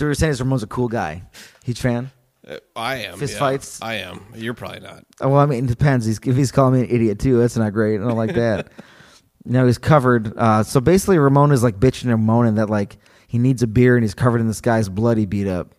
we 0.00 0.06
were 0.06 0.14
saying 0.14 0.32
is 0.32 0.40
Ramon's 0.40 0.62
a 0.62 0.66
cool 0.66 0.88
guy. 0.88 1.22
Huge 1.64 1.80
fan. 1.80 2.10
Uh, 2.46 2.58
I 2.76 2.96
am. 2.96 3.18
Fist 3.18 3.34
yeah. 3.34 3.38
fights? 3.38 3.80
I 3.82 3.94
am. 3.94 4.20
You're 4.34 4.54
probably 4.54 4.80
not. 4.80 5.04
Oh, 5.20 5.30
well, 5.30 5.40
I 5.40 5.46
mean, 5.46 5.64
it 5.64 5.68
depends. 5.68 6.04
He's, 6.06 6.18
if 6.18 6.36
he's 6.36 6.52
calling 6.52 6.74
me 6.74 6.80
an 6.86 6.94
idiot 6.94 7.18
too, 7.18 7.38
that's 7.38 7.56
not 7.56 7.72
great. 7.72 8.00
I 8.00 8.04
don't 8.04 8.16
like 8.16 8.34
that. 8.34 8.70
now 9.44 9.66
he's 9.66 9.78
covered. 9.78 10.36
Uh, 10.36 10.62
so 10.62 10.80
basically, 10.80 11.18
Ramon 11.18 11.52
is 11.52 11.62
like 11.62 11.80
bitching 11.80 12.12
and 12.12 12.24
moaning 12.24 12.56
that 12.56 12.68
like 12.68 12.98
he 13.26 13.38
needs 13.38 13.62
a 13.62 13.66
beer 13.66 13.96
and 13.96 14.04
he's 14.04 14.14
covered 14.14 14.40
in 14.40 14.46
this 14.46 14.60
guy's 14.60 14.88
blood 14.88 15.16
he 15.16 15.26
beat 15.26 15.48
up. 15.48 15.74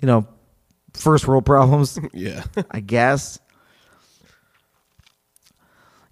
You 0.00 0.06
know, 0.06 0.26
first 0.94 1.26
world 1.26 1.46
problems, 1.46 1.98
Yeah. 2.12 2.44
I 2.70 2.80
guess. 2.80 3.38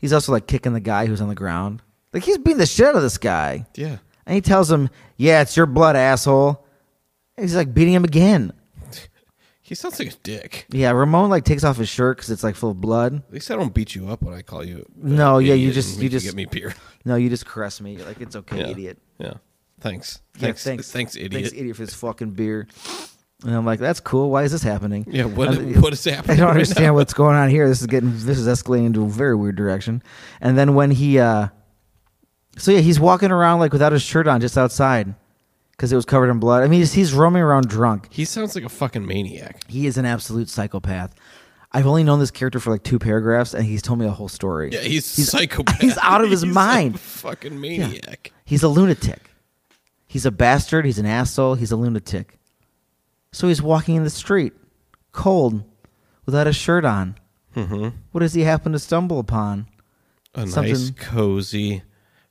He's 0.01 0.13
also 0.13 0.33
like 0.33 0.47
kicking 0.47 0.73
the 0.73 0.81
guy 0.81 1.07
who's 1.07 1.21
on 1.21 1.29
the 1.29 1.35
ground. 1.35 1.83
Like 2.13 2.25
he's 2.25 2.39
beating 2.39 2.59
the 2.59 2.67
shit 2.67 2.87
out 2.87 2.97
of 2.97 3.03
this 3.03 3.19
guy. 3.19 3.67
yeah. 3.75 3.99
And 4.27 4.35
he 4.35 4.41
tells 4.41 4.71
him, 4.71 4.91
Yeah, 5.17 5.41
it's 5.43 5.57
your 5.57 5.67
blood, 5.67 5.97
asshole. 5.97 6.65
And 7.37 7.45
he's 7.45 7.57
like 7.57 7.73
beating 7.75 7.95
him 7.95 8.05
again. 8.05 8.53
He 9.63 9.77
sounds 9.77 10.01
like 10.01 10.09
a 10.13 10.17
dick. 10.25 10.67
Yeah, 10.71 10.91
Ramon 10.91 11.31
like 11.31 11.45
takes 11.45 11.63
off 11.63 11.77
his 11.77 11.89
shirt 11.89 12.17
because 12.17 12.31
it's 12.31 12.43
like 12.43 12.57
full 12.57 12.73
of 12.73 12.81
blood. 12.81 13.23
At 13.29 13.33
least 13.33 13.53
I 13.53 13.55
don't 13.57 13.73
beat 13.73 13.95
you 13.95 14.09
up 14.09 14.21
when 14.21 14.35
I 14.35 14.43
call 14.43 14.65
you. 14.65 14.85
No, 14.97 15.39
yeah, 15.39 15.55
you 15.55 15.71
just- 15.71 16.01
you 16.01 16.09
just- 16.09 16.27
get 16.27 16.35
me 16.35 16.45
beer. 16.47 16.75
No, 17.05 17.15
you 17.15 17.29
just 17.31 17.47
caress 17.47 17.81
me. 17.81 17.95
You're 17.95 18.05
like, 18.05 18.21
it's 18.21 18.35
okay, 18.35 18.59
Yeah. 18.59 18.67
idiot. 18.67 18.99
Yeah. 19.19 19.35
Thanks. 19.81 20.21
Yeah, 20.35 20.41
Thanks. 20.41 20.65
thanks, 20.65 20.91
Thanks, 20.91 21.15
idiot. 21.17 21.33
Thanks, 21.33 21.53
idiot, 21.53 21.77
for 21.77 21.85
this 21.87 21.95
fucking 21.95 22.33
beer. 22.33 22.67
And 23.45 23.55
I'm 23.55 23.65
like, 23.65 23.81
that's 23.81 24.01
cool. 24.01 24.31
Why 24.31 24.43
is 24.43 24.53
this 24.53 24.63
happening? 24.63 25.07
Yeah. 25.09 25.25
What? 25.25 25.49
I'm- 25.49 25.81
what 25.81 25.93
is 25.93 26.07
I 26.09 26.11
don't 26.21 26.29
right 26.41 26.41
understand 26.51 26.87
now? 26.89 26.95
what's 26.95 27.15
going 27.15 27.37
on 27.37 27.49
here. 27.49 27.67
This 27.69 27.81
is 27.81 27.87
getting 27.87 28.11
this 28.13 28.39
is 28.39 28.47
escalating 28.47 28.87
into 28.87 29.05
a 29.05 29.09
very 29.09 29.35
weird 29.35 29.57
direction. 29.57 30.03
And 30.41 30.59
then 30.59 30.75
when 30.75 30.91
he, 30.91 31.19
uh 31.19 31.49
so 32.59 32.73
yeah, 32.73 32.81
he's 32.81 33.01
walking 33.01 33.31
around 33.31 33.61
like 33.61 33.73
without 33.73 33.93
his 33.93 34.03
shirt 34.03 34.27
on, 34.27 34.41
just 34.41 34.59
outside, 34.59 35.15
because 35.73 35.93
it 35.93 35.97
was 35.97 36.05
covered 36.05 36.29
in 36.31 36.39
blood. 36.41 36.63
I 36.63 36.67
mean, 36.67 36.81
he's, 36.81 36.93
he's 36.93 37.15
roaming 37.15 37.43
around 37.43 37.69
drunk. 37.69 38.09
He 38.11 38.25
sounds 38.27 38.55
like 38.55 38.65
a 38.65 38.69
fucking 38.69 39.07
maniac. 39.07 39.63
He 39.69 39.87
is 39.87 39.97
an 39.97 40.05
absolute 40.05 40.49
psychopath. 40.51 41.15
I've 41.73 41.87
only 41.87 42.03
known 42.03 42.19
this 42.19 42.33
character 42.33 42.59
for 42.59 42.71
like 42.73 42.83
two 42.83 42.99
paragraphs, 42.99 43.55
and 43.55 43.65
he's 43.65 43.81
told 43.81 44.01
me 44.01 44.05
a 44.07 44.11
whole 44.11 44.29
story. 44.29 44.71
Yeah, 44.73 44.81
he's, 44.81 45.15
He's- 45.17 45.31
psychopath. 45.31 45.81
he's 45.81 45.97
out 45.99 46.23
of 46.23 46.31
his 46.31 46.43
He's 46.43 46.51
a 46.51 46.53
mind. 46.55 46.99
fucking 47.01 47.59
maniac. 47.59 48.33
He's 48.45 48.65
a 48.65 48.69
lunatic. 48.69 49.31
He's 50.09 50.27
a 50.27 50.33
bastard. 50.33 50.85
He's 50.85 50.99
an 50.99 51.07
asshole. 51.07 51.55
He's 51.55 51.71
a 51.71 51.77
lunatic. 51.77 52.37
So 53.33 53.49
he's 53.49 53.63
walking 53.63 53.97
in 53.97 54.05
the 54.05 54.11
street, 54.11 54.53
cold, 55.13 55.65
without 56.27 56.47
a 56.47 56.53
shirt 56.53 56.85
on. 56.85 57.17
Mm-hmm. 57.55 57.89
What 58.13 58.21
does 58.21 58.35
he 58.35 58.43
happen 58.43 58.73
to 58.73 58.79
stumble 58.79 59.19
upon? 59.19 59.67
A 60.35 60.47
nice, 60.47 60.91
cozy 60.91 61.83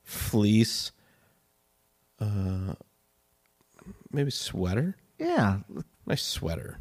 fleece. 0.02 0.92
Uh, 2.18 2.74
maybe 4.10 4.30
sweater. 4.30 4.96
Yeah. 5.18 5.58
Nice 6.06 6.22
sweater. 6.22 6.78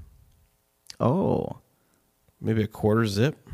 Oh. 0.99 1.59
Maybe 2.41 2.63
a 2.63 2.67
quarter 2.67 3.05
zip. 3.05 3.49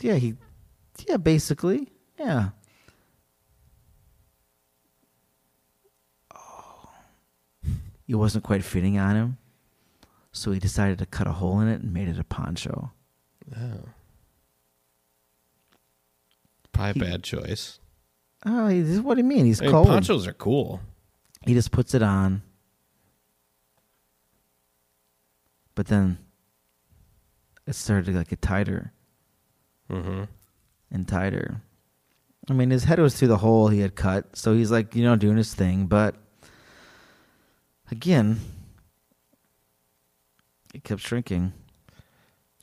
Yeah, 0.00 0.14
he 0.14 0.34
Yeah, 1.08 1.16
basically. 1.16 1.88
Yeah. 2.18 2.50
It 8.12 8.16
wasn't 8.16 8.44
quite 8.44 8.62
fitting 8.62 8.98
on 8.98 9.16
him. 9.16 9.38
So 10.32 10.52
he 10.52 10.58
decided 10.60 10.98
to 10.98 11.06
cut 11.06 11.26
a 11.26 11.32
hole 11.32 11.60
in 11.60 11.68
it 11.68 11.80
and 11.80 11.94
made 11.94 12.08
it 12.08 12.18
a 12.18 12.24
poncho. 12.24 12.92
Oh. 13.56 13.88
Probably 16.72 16.92
He- 16.92 17.08
a 17.08 17.10
bad 17.12 17.22
choice. 17.22 17.78
Oh, 18.44 18.68
he- 18.68 18.98
what 18.98 19.14
do 19.14 19.20
you 19.22 19.26
mean? 19.26 19.46
He's 19.46 19.62
I 19.62 19.64
mean, 19.64 19.72
cold. 19.72 19.86
ponchos 19.86 20.26
are 20.26 20.34
cool. 20.34 20.80
He 21.46 21.54
just 21.54 21.70
puts 21.70 21.94
it 21.94 22.02
on. 22.02 22.42
But 25.74 25.86
then 25.86 26.18
it 27.66 27.74
started 27.74 28.06
to 28.12 28.18
like 28.18 28.28
get 28.28 28.42
tighter 28.42 28.92
Mm-hmm. 29.90 30.24
and 30.90 31.08
tighter. 31.08 31.62
I 32.50 32.52
mean, 32.52 32.70
his 32.70 32.84
head 32.84 32.98
was 32.98 33.14
through 33.14 33.28
the 33.28 33.38
hole 33.38 33.68
he 33.68 33.80
had 33.80 33.94
cut, 33.94 34.36
so 34.36 34.54
he's 34.54 34.70
like, 34.70 34.94
you 34.94 35.02
know, 35.02 35.16
doing 35.16 35.36
his 35.36 35.54
thing. 35.54 35.86
But 35.86 36.16
again, 37.92 38.40
it 40.74 40.82
kept 40.84 41.00
shrinking 41.02 41.52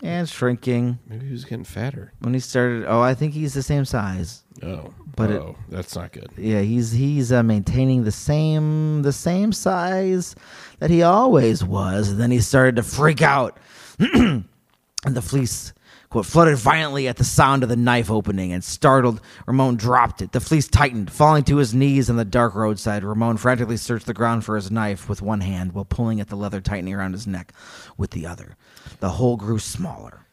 and 0.01 0.27
shrinking. 0.27 0.99
Maybe 1.07 1.27
he 1.27 1.31
was 1.31 1.45
getting 1.45 1.63
fatter. 1.63 2.11
When 2.19 2.33
he 2.33 2.39
started, 2.39 2.85
oh, 2.87 3.01
I 3.01 3.13
think 3.13 3.33
he's 3.33 3.53
the 3.53 3.63
same 3.63 3.85
size. 3.85 4.43
Oh, 4.63 4.93
But 5.15 5.31
it- 5.31 5.39
oh, 5.41 5.55
that's 5.69 5.95
not 5.95 6.11
good. 6.11 6.29
Yeah, 6.37 6.61
he's 6.61 6.91
he's 6.91 7.31
uh, 7.31 7.43
maintaining 7.43 8.03
the 8.03 8.11
same 8.11 9.01
the 9.03 9.13
same 9.13 9.53
size 9.53 10.35
that 10.79 10.89
he 10.89 11.03
always 11.03 11.63
was. 11.63 12.09
And 12.11 12.19
then 12.19 12.31
he 12.31 12.39
started 12.39 12.75
to 12.77 12.83
freak 12.83 13.21
out, 13.21 13.57
and 13.99 14.45
the 15.05 15.21
fleece 15.21 15.73
quote, 16.09 16.25
flooded 16.25 16.57
violently 16.57 17.07
at 17.07 17.17
the 17.17 17.23
sound 17.23 17.61
of 17.63 17.69
the 17.69 17.75
knife 17.75 18.09
opening, 18.09 18.51
and 18.51 18.63
startled, 18.63 19.21
Ramon 19.45 19.75
dropped 19.75 20.21
it. 20.21 20.31
The 20.31 20.39
fleece 20.39 20.67
tightened, 20.67 21.11
falling 21.11 21.43
to 21.45 21.57
his 21.57 21.73
knees 21.73 22.09
on 22.09 22.15
the 22.15 22.25
dark 22.25 22.55
roadside. 22.55 23.03
Ramon 23.03 23.37
frantically 23.37 23.77
searched 23.77 24.05
the 24.07 24.13
ground 24.13 24.43
for 24.43 24.55
his 24.55 24.71
knife 24.71 25.07
with 25.07 25.21
one 25.21 25.41
hand 25.41 25.73
while 25.73 25.85
pulling 25.85 26.19
at 26.19 26.27
the 26.27 26.35
leather 26.35 26.61
tightening 26.61 26.93
around 26.93 27.13
his 27.13 27.27
neck 27.27 27.53
with 27.97 28.11
the 28.11 28.25
other. 28.25 28.55
The 28.99 29.09
hole 29.09 29.37
grew 29.37 29.59
smaller. 29.59 30.25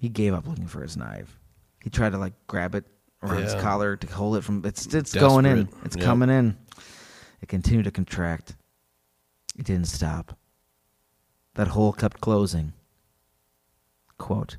He 0.00 0.08
gave 0.10 0.34
up 0.34 0.46
looking 0.46 0.66
for 0.66 0.82
his 0.82 0.96
knife. 0.96 1.38
He 1.82 1.88
tried 1.90 2.12
to 2.12 2.18
like 2.18 2.34
grab 2.46 2.74
it 2.74 2.84
around 3.22 3.42
his 3.42 3.54
collar 3.54 3.96
to 3.96 4.06
hold 4.06 4.36
it 4.36 4.44
from 4.44 4.62
it's 4.66 4.86
it's 4.92 5.14
going 5.14 5.46
in. 5.46 5.68
It's 5.84 5.96
Yep. 5.96 6.04
coming 6.04 6.28
in. 6.28 6.58
It 7.40 7.48
continued 7.48 7.84
to 7.84 7.90
contract. 7.90 8.54
It 9.58 9.64
didn't 9.64 9.86
stop. 9.88 10.36
That 11.54 11.68
hole 11.68 11.92
kept 11.92 12.20
closing. 12.20 12.72
Quote, 14.18 14.56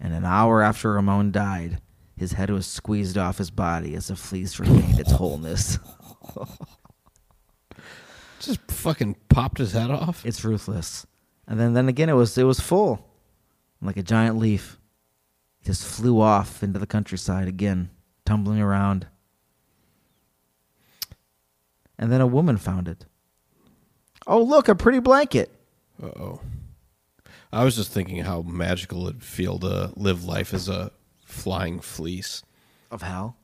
and 0.00 0.14
an 0.14 0.24
hour 0.24 0.62
after 0.62 0.92
Ramon 0.92 1.30
died, 1.30 1.80
his 2.16 2.32
head 2.32 2.50
was 2.50 2.66
squeezed 2.66 3.18
off 3.18 3.38
his 3.38 3.50
body 3.50 3.94
as 3.94 4.08
the 4.08 4.16
fleece 4.16 4.58
regained 4.58 4.98
its 4.98 5.12
wholeness. 5.12 5.78
Just 8.40 8.60
fucking 8.70 9.16
popped 9.28 9.58
his 9.58 9.72
head 9.72 9.90
off. 9.90 10.24
It's 10.24 10.44
ruthless. 10.44 11.06
And 11.46 11.60
then, 11.60 11.74
then 11.74 11.88
again, 11.88 12.08
it 12.08 12.14
was 12.14 12.38
it 12.38 12.44
was 12.44 12.60
full, 12.60 13.06
like 13.82 13.98
a 13.98 14.02
giant 14.02 14.38
leaf. 14.38 14.78
It 15.60 15.66
just 15.66 15.84
flew 15.84 16.20
off 16.20 16.62
into 16.62 16.78
the 16.78 16.86
countryside 16.86 17.48
again, 17.48 17.90
tumbling 18.24 18.60
around. 18.60 19.08
And 21.98 22.10
then 22.10 22.22
a 22.22 22.26
woman 22.26 22.56
found 22.56 22.88
it. 22.88 23.04
Oh, 24.26 24.42
look, 24.42 24.68
a 24.68 24.74
pretty 24.74 25.00
blanket. 25.00 25.50
Uh 26.02 26.06
oh. 26.06 26.40
I 27.52 27.64
was 27.64 27.76
just 27.76 27.90
thinking 27.92 28.22
how 28.22 28.42
magical 28.42 29.08
it'd 29.08 29.22
feel 29.22 29.58
to 29.60 29.92
live 29.96 30.24
life 30.24 30.54
as 30.54 30.68
a 30.68 30.92
flying 31.24 31.80
fleece. 31.80 32.42
Of 32.90 33.02
hell. 33.02 33.36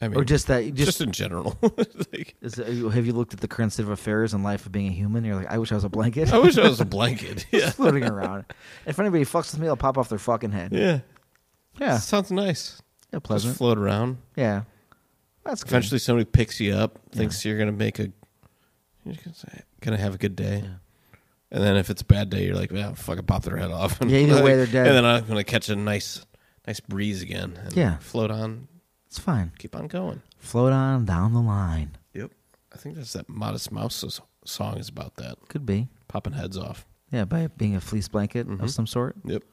I 0.00 0.08
mean, 0.08 0.18
Or 0.18 0.24
just 0.24 0.48
that, 0.48 0.62
just, 0.74 0.86
just, 0.86 1.00
in 1.00 1.12
general. 1.12 1.56
like, 1.62 2.34
is 2.42 2.56
have 2.56 3.06
you 3.06 3.12
looked 3.12 3.32
at 3.32 3.40
the 3.40 3.48
current 3.48 3.72
state 3.72 3.84
of 3.84 3.88
affairs 3.90 4.34
and 4.34 4.42
life 4.44 4.66
of 4.66 4.72
being 4.72 4.88
a 4.88 4.92
human? 4.92 5.24
You're 5.24 5.36
like, 5.36 5.50
I 5.50 5.58
wish 5.58 5.72
I 5.72 5.76
was 5.76 5.84
a 5.84 5.88
blanket. 5.88 6.32
I 6.32 6.38
wish 6.38 6.58
I 6.58 6.68
was 6.68 6.80
a 6.80 6.84
blanket. 6.96 7.46
Yeah. 7.50 7.60
Just 7.60 7.76
floating 7.76 8.04
around. 8.04 8.44
If 8.86 8.98
anybody 8.98 9.24
fucks 9.24 9.52
with 9.52 9.60
me, 9.60 9.68
I'll 9.68 9.76
pop 9.76 9.96
off 9.96 10.08
their 10.08 10.18
fucking 10.18 10.50
head. 10.50 10.72
Yeah. 10.72 11.00
Yeah, 11.80 11.98
Sounds 11.98 12.30
nice. 12.30 12.80
yeah, 13.12 13.16
Just 13.18 13.24
pleasant. 13.24 13.56
float 13.56 13.78
around. 13.78 14.18
Yeah, 14.36 14.62
that's 15.44 15.64
good. 15.64 15.70
Eventually, 15.72 15.98
somebody 15.98 16.24
picks 16.24 16.60
you 16.60 16.72
up, 16.72 16.98
thinks 17.10 17.44
you're 17.44 17.58
gonna 17.58 17.72
make 17.72 17.98
a, 17.98 18.12
you're 19.04 19.14
gonna, 19.24 19.62
gonna 19.80 19.96
have 19.96 20.14
a 20.14 20.18
good 20.18 20.36
day, 20.36 20.62
and 21.54 21.62
then 21.62 21.76
if 21.76 21.88
it's 21.88 22.02
a 22.02 22.04
bad 22.04 22.28
day, 22.30 22.44
you're 22.44 22.56
like, 22.56 22.70
yeah, 22.72 22.92
fucking 22.94 23.24
pop 23.24 23.44
their 23.44 23.56
head 23.56 23.70
off. 23.70 23.98
Yeah, 24.06 24.18
either 24.18 24.42
way, 24.44 24.56
they're 24.56 24.66
dead. 24.66 24.88
And 24.88 24.96
then 24.96 25.04
I'm 25.06 25.24
gonna 25.26 25.44
catch 25.44 25.68
a 25.70 25.76
nice, 25.76 26.26
nice 26.66 26.80
breeze 26.80 27.22
again. 27.22 27.56
And 27.64 27.74
Yeah. 27.76 27.96
float 27.98 28.30
on, 28.30 28.68
It's 29.06 29.18
fine. 29.18 29.52
keep 29.58 29.74
on 29.76 29.86
going. 29.86 30.20
Float 30.38 30.72
on 30.72 31.04
down 31.06 31.32
the 31.32 31.40
line. 31.40 31.92
Yep. 32.12 32.32
I 32.72 32.76
think 32.76 32.96
that's 32.96 33.12
that 33.14 33.28
Modest 33.28 33.70
Mouse 33.72 34.20
song 34.44 34.78
is 34.78 34.88
about 34.88 35.14
that, 35.16 35.38
Could 35.48 35.64
be. 35.64 35.88
popping 36.08 36.32
heads 36.34 36.58
off. 36.58 36.84
Yeah, 37.12 37.24
by 37.24 37.46
being 37.46 37.76
a 37.76 37.80
fleece 37.80 38.08
blanket 38.08 38.48
of 38.48 38.70
some 38.72 38.86
sort. 38.88 39.14
Yep. 39.24 39.44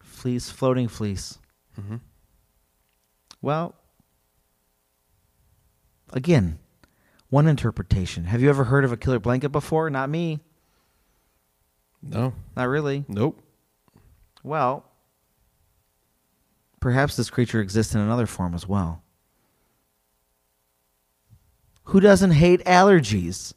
Fleece, 0.00 0.48
floating 0.50 0.86
fleece. 0.86 1.38
Mhm. 1.80 2.00
Well, 3.40 3.74
again, 6.12 6.58
one 7.28 7.48
interpretation. 7.48 8.24
Have 8.26 8.40
you 8.42 8.48
ever 8.50 8.64
heard 8.64 8.84
of 8.84 8.92
a 8.92 8.96
killer 8.96 9.18
blanket 9.18 9.48
before? 9.50 9.90
Not 9.90 10.10
me. 10.10 10.40
No. 12.02 12.32
Not 12.56 12.64
really. 12.68 13.04
Nope. 13.08 13.40
Well, 14.42 14.84
perhaps 16.80 17.16
this 17.16 17.30
creature 17.30 17.60
exists 17.60 17.94
in 17.94 18.00
another 18.00 18.26
form 18.26 18.54
as 18.54 18.66
well. 18.66 19.02
Who 21.84 22.00
doesn't 22.00 22.32
hate 22.32 22.64
allergies? 22.64 23.54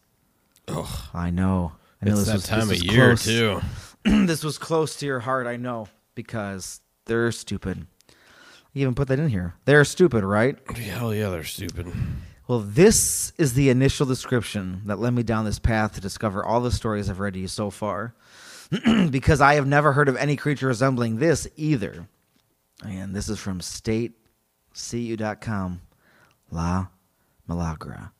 Ugh. 0.68 0.88
I 1.14 1.30
know. 1.30 1.74
I 2.02 2.06
know 2.06 2.12
It's 2.14 2.22
this 2.22 2.28
that 2.28 2.34
was, 2.36 2.44
time 2.48 2.68
this 2.68 2.82
of 2.82 2.86
year 2.92 3.08
close. 3.10 3.26
too. 3.26 3.62
this 4.26 4.44
was 4.44 4.58
close 4.58 4.96
to 4.98 5.06
your 5.06 5.20
heart, 5.20 5.48
I 5.48 5.58
know, 5.58 5.88
because 6.16 6.82
they're 7.06 7.32
stupid. 7.32 7.86
You 8.74 8.82
even 8.82 8.96
put 8.96 9.08
that 9.08 9.20
in 9.20 9.30
here. 9.30 9.56
They're 9.66 9.86
stupid, 9.86 10.24
right? 10.24 10.58
Hell 10.78 11.14
yeah, 11.14 11.30
they're 11.30 11.44
stupid. 11.46 11.92
Well, 12.48 12.60
this 12.60 13.34
is 13.38 13.54
the 13.56 13.70
initial 13.70 14.06
description 14.06 14.82
that 14.86 15.00
led 15.00 15.14
me 15.14 15.24
down 15.24 15.46
this 15.46 15.58
path 15.60 15.96
to 15.96 16.02
discover 16.02 16.46
all 16.46 16.62
the 16.62 16.72
stories 16.72 17.10
I've 17.10 17.20
read 17.20 17.34
to 17.34 17.40
you 17.40 17.48
so 17.48 17.70
far. 17.72 18.14
because 19.10 19.42
I 19.42 19.56
have 19.56 19.66
never 19.68 19.94
heard 19.94 20.10
of 20.10 20.16
any 20.18 20.36
creature 20.36 20.68
resembling 20.68 21.18
this 21.18 21.48
either. 21.56 22.08
And 22.84 23.16
this 23.16 23.30
is 23.30 23.40
from 23.40 23.62
statecu.com. 23.62 25.82
La 26.52 26.88
Malagra. 27.50 28.12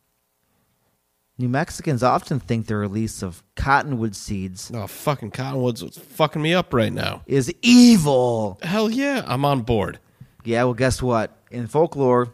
New 1.38 1.50
Mexicans 1.50 2.02
often 2.02 2.40
think 2.40 2.66
the 2.68 2.76
release 2.78 3.22
of 3.22 3.44
cottonwood 3.56 4.16
seeds 4.16 4.72
Oh, 4.74 4.88
fucking 4.88 5.32
Cottonwoods 5.32 5.84
what's 5.84 5.98
fucking 5.98 6.42
me 6.42 6.54
up 6.54 6.74
right 6.74 6.94
now. 6.94 7.24
is 7.28 7.54
evil. 7.62 8.58
Hell 8.64 8.90
yeah, 8.90 9.24
I'm 9.28 9.44
on 9.46 9.62
board. 9.64 10.00
Yeah, 10.46 10.64
well, 10.64 10.74
guess 10.74 11.02
what? 11.02 11.38
In 11.52 11.68
folklore, 11.68 12.34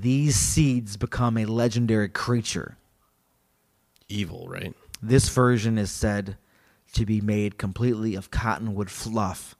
these 0.00 0.36
seeds 0.36 0.96
become 0.96 1.36
a 1.38 1.44
legendary 1.44 2.08
creature. 2.08 2.76
Evil, 4.08 4.46
right? 4.48 4.74
This 5.02 5.28
version 5.28 5.78
is 5.78 5.90
said 5.90 6.36
to 6.94 7.06
be 7.06 7.20
made 7.20 7.58
completely 7.58 8.14
of 8.14 8.30
cottonwood 8.30 8.90
fluff. 8.90 9.56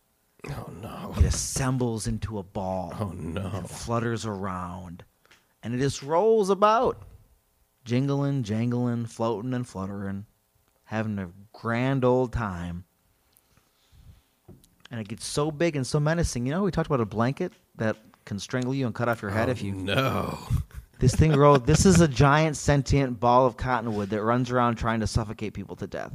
Oh 0.48 0.70
no. 0.82 1.14
It 1.16 1.24
assembles 1.24 2.06
into 2.06 2.38
a 2.38 2.42
ball 2.42 2.94
Oh 3.00 3.12
no. 3.12 3.50
and 3.52 3.68
flutters 3.68 4.26
around, 4.26 5.04
and 5.62 5.74
it 5.74 5.78
just 5.78 6.02
rolls 6.02 6.50
about, 6.50 7.02
jingling, 7.84 8.42
jangling, 8.42 9.06
floating, 9.06 9.54
and 9.54 9.66
fluttering, 9.66 10.26
having 10.84 11.18
a 11.18 11.30
grand 11.52 12.04
old 12.04 12.32
time. 12.32 12.84
And 14.90 15.00
it 15.00 15.08
gets 15.08 15.24
so 15.26 15.50
big 15.50 15.76
and 15.76 15.86
so 15.86 15.98
menacing. 15.98 16.46
You 16.46 16.52
know, 16.52 16.62
we 16.62 16.70
talked 16.70 16.86
about 16.86 17.00
a 17.00 17.06
blanket 17.06 17.52
that 17.76 17.96
can 18.24 18.38
strangle 18.38 18.74
you 18.74 18.86
and 18.86 18.94
cut 18.94 19.08
off 19.08 19.20
your 19.22 19.30
head 19.30 19.48
Oh, 19.48 19.52
if 19.52 19.62
you 19.62 19.72
oh, 19.74 19.82
No. 19.82 20.38
this 20.98 21.14
thing 21.14 21.32
grows. 21.32 21.62
this 21.62 21.84
is 21.86 22.00
a 22.00 22.08
giant 22.08 22.56
sentient 22.56 23.20
ball 23.20 23.46
of 23.46 23.56
cottonwood 23.56 24.10
that 24.10 24.22
runs 24.22 24.50
around 24.50 24.76
trying 24.76 25.00
to 25.00 25.06
suffocate 25.06 25.52
people 25.54 25.76
to 25.76 25.86
death. 25.86 26.12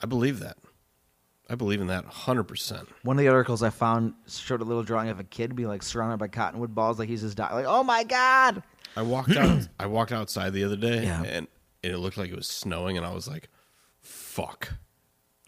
I 0.00 0.06
believe 0.06 0.40
that. 0.40 0.56
I 1.50 1.54
believe 1.54 1.80
in 1.80 1.88
that 1.88 2.06
100%. 2.06 2.86
One 3.02 3.16
of 3.18 3.20
the 3.24 3.28
articles 3.28 3.62
I 3.62 3.70
found 3.70 4.14
showed 4.26 4.60
a 4.60 4.64
little 4.64 4.82
drawing 4.82 5.10
of 5.10 5.20
a 5.20 5.24
kid 5.24 5.54
being 5.54 5.68
like 5.68 5.82
surrounded 5.82 6.18
by 6.18 6.28
cottonwood 6.28 6.74
balls, 6.74 6.98
like 6.98 7.08
he's 7.08 7.20
just 7.22 7.36
dying. 7.36 7.54
Like, 7.54 7.66
oh 7.68 7.82
my 7.84 8.04
god! 8.04 8.62
I 8.96 9.02
walked 9.02 9.36
out 9.36 9.68
I 9.78 9.86
walked 9.86 10.12
outside 10.12 10.52
the 10.54 10.64
other 10.64 10.76
day 10.76 11.04
Yeah. 11.04 11.22
and, 11.24 11.48
and 11.84 11.92
it 11.92 11.98
looked 11.98 12.16
like 12.16 12.30
it 12.30 12.36
was 12.36 12.46
snowing 12.48 12.96
and 12.96 13.04
I 13.04 13.12
was 13.12 13.28
like, 13.28 13.48
fuck. 14.00 14.72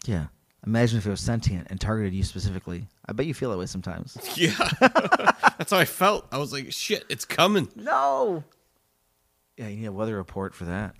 Yeah. 0.05 0.27
Imagine 0.65 0.97
if 0.97 1.05
it 1.05 1.09
was 1.11 1.19
sentient 1.19 1.67
and 1.69 1.79
targeted 1.79 2.13
you 2.13 2.23
specifically. 2.23 2.87
I 3.05 3.13
bet 3.13 3.27
you 3.27 3.33
feel 3.33 3.51
that 3.51 3.57
way 3.57 3.67
sometimes. 3.67 4.17
Yeah. 4.35 4.51
That's 5.57 5.71
how 5.71 5.77
I 5.77 5.85
felt. 5.85 6.27
I 6.31 6.37
was 6.37 6.51
like, 6.51 6.71
shit, 6.73 7.05
it's 7.07 7.23
coming. 7.23 7.69
No. 7.75 8.43
Yeah, 9.55 9.69
you 9.69 9.77
need 9.77 9.85
a 9.85 9.91
weather 9.91 10.17
report 10.17 10.53
for 10.53 10.65
that. 10.65 10.95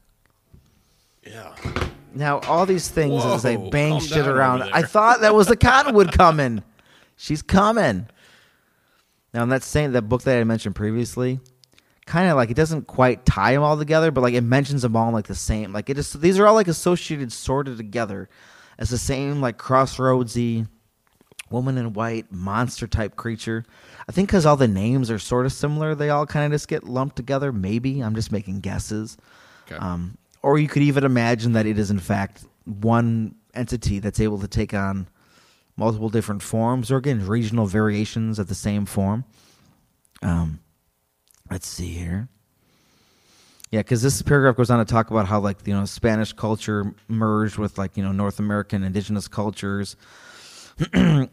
Yeah. 1.25 1.53
Now, 2.13 2.39
all 2.39 2.65
these 2.65 2.87
things 2.87 3.25
as 3.25 3.43
they 3.43 3.57
bang 3.57 3.99
shit 3.99 4.27
around. 4.27 4.63
I 4.63 4.83
thought 4.83 5.21
that 5.21 5.35
was 5.35 5.47
the 5.47 5.57
cottonwood 5.57 6.13
coming. 6.13 6.63
She's 7.17 7.41
coming. 7.41 8.07
Now, 9.33 9.43
in 9.43 9.49
that 9.49 9.63
same 9.63 9.91
that 9.91 10.03
book 10.03 10.21
that 10.23 10.39
I 10.39 10.43
mentioned 10.45 10.75
previously, 10.75 11.41
kind 12.05 12.29
of 12.29 12.37
like 12.37 12.49
it 12.49 12.55
doesn't 12.55 12.87
quite 12.87 13.25
tie 13.25 13.53
them 13.53 13.63
all 13.63 13.77
together, 13.77 14.11
but 14.11 14.21
like 14.21 14.33
it 14.33 14.41
mentions 14.41 14.83
them 14.83 14.95
all 14.95 15.09
in 15.09 15.13
like 15.13 15.27
the 15.27 15.35
same. 15.35 15.73
Like 15.73 15.89
it 15.89 15.95
just 15.95 16.21
these 16.21 16.39
are 16.39 16.47
all 16.47 16.53
like 16.53 16.69
associated, 16.69 17.33
sorted 17.33 17.75
together 17.75 18.29
as 18.77 18.89
the 18.89 18.97
same 18.97 19.41
like 19.41 19.57
crossroadsy 19.57 20.67
woman 21.49 21.77
in 21.77 21.93
white 21.93 22.31
monster 22.31 22.87
type 22.87 23.15
creature. 23.15 23.65
I 24.07 24.11
think 24.11 24.29
because 24.29 24.45
all 24.45 24.57
the 24.57 24.67
names 24.67 25.09
are 25.11 25.19
sort 25.19 25.45
of 25.45 25.53
similar, 25.53 25.95
they 25.95 26.09
all 26.09 26.25
kind 26.25 26.45
of 26.45 26.51
just 26.51 26.67
get 26.67 26.83
lumped 26.83 27.15
together. 27.15 27.51
Maybe 27.51 28.01
I'm 28.01 28.15
just 28.15 28.31
making 28.31 28.61
guesses. 28.61 29.17
Okay. 29.67 29.75
Um, 29.75 30.17
or 30.41 30.59
you 30.59 30.67
could 30.67 30.83
even 30.83 31.03
imagine 31.03 31.53
that 31.53 31.65
it 31.65 31.79
is 31.79 31.89
in 31.91 31.99
fact 31.99 32.45
one 32.65 33.35
entity 33.53 33.99
that's 33.99 34.19
able 34.19 34.39
to 34.39 34.47
take 34.47 34.73
on 34.73 35.07
multiple 35.77 36.09
different 36.09 36.41
forms, 36.41 36.91
or 36.91 36.97
again 36.97 37.25
regional 37.25 37.65
variations 37.65 38.39
of 38.39 38.47
the 38.47 38.55
same 38.55 38.85
form. 38.85 39.25
Um, 40.21 40.59
let's 41.49 41.67
see 41.67 41.93
here. 41.93 42.29
Yeah, 43.75 43.81
because 43.81 44.01
this 44.01 44.21
paragraph 44.21 44.55
goes 44.55 44.69
on 44.69 44.79
to 44.79 44.85
talk 44.85 45.11
about 45.11 45.27
how 45.27 45.41
like 45.41 45.67
you 45.67 45.73
know 45.73 45.83
Spanish 45.83 46.31
culture 46.31 46.95
merged 47.09 47.57
with 47.57 47.77
like 47.77 47.97
you 47.97 48.03
know 48.03 48.13
North 48.13 48.39
American 48.39 48.83
indigenous 48.83 49.27
cultures, 49.27 49.97
um, 50.93 51.27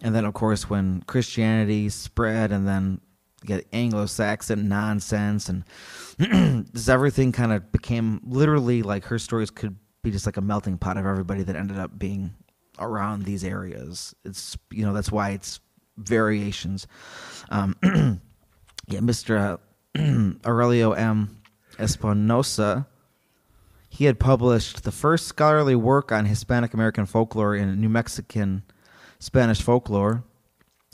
and 0.00 0.14
then 0.14 0.24
of 0.24 0.32
course 0.32 0.70
when 0.70 1.02
Christianity 1.02 1.90
spread, 1.90 2.50
and 2.50 2.66
then 2.66 3.02
get 3.44 3.66
Anglo-Saxon 3.74 4.70
nonsense, 4.70 5.50
and 5.50 5.64
this 6.72 6.88
everything 6.88 7.30
kind 7.30 7.52
of 7.52 7.70
became 7.72 8.22
literally 8.24 8.82
like 8.82 9.04
her 9.04 9.18
stories 9.18 9.50
could 9.50 9.76
be 10.02 10.10
just 10.10 10.24
like 10.24 10.38
a 10.38 10.40
melting 10.40 10.78
pot 10.78 10.96
of 10.96 11.04
everybody 11.04 11.42
that 11.42 11.56
ended 11.56 11.78
up 11.78 11.98
being 11.98 12.32
around 12.78 13.24
these 13.24 13.44
areas. 13.44 14.14
It's 14.24 14.56
you 14.70 14.86
know 14.86 14.94
that's 14.94 15.12
why 15.12 15.32
it's 15.32 15.60
variations. 15.98 16.86
Um, 17.50 17.76
yeah, 18.88 19.00
Mr. 19.00 19.58
Aurelio 20.46 20.92
M. 20.92 21.36
Espinosa, 21.80 22.86
he 23.88 24.04
had 24.04 24.20
published 24.20 24.84
the 24.84 24.92
first 24.92 25.26
scholarly 25.26 25.74
work 25.74 26.12
on 26.12 26.26
Hispanic 26.26 26.74
American 26.74 27.06
folklore 27.06 27.56
in 27.56 27.80
New 27.80 27.88
Mexican 27.88 28.62
Spanish 29.18 29.60
folklore 29.60 30.24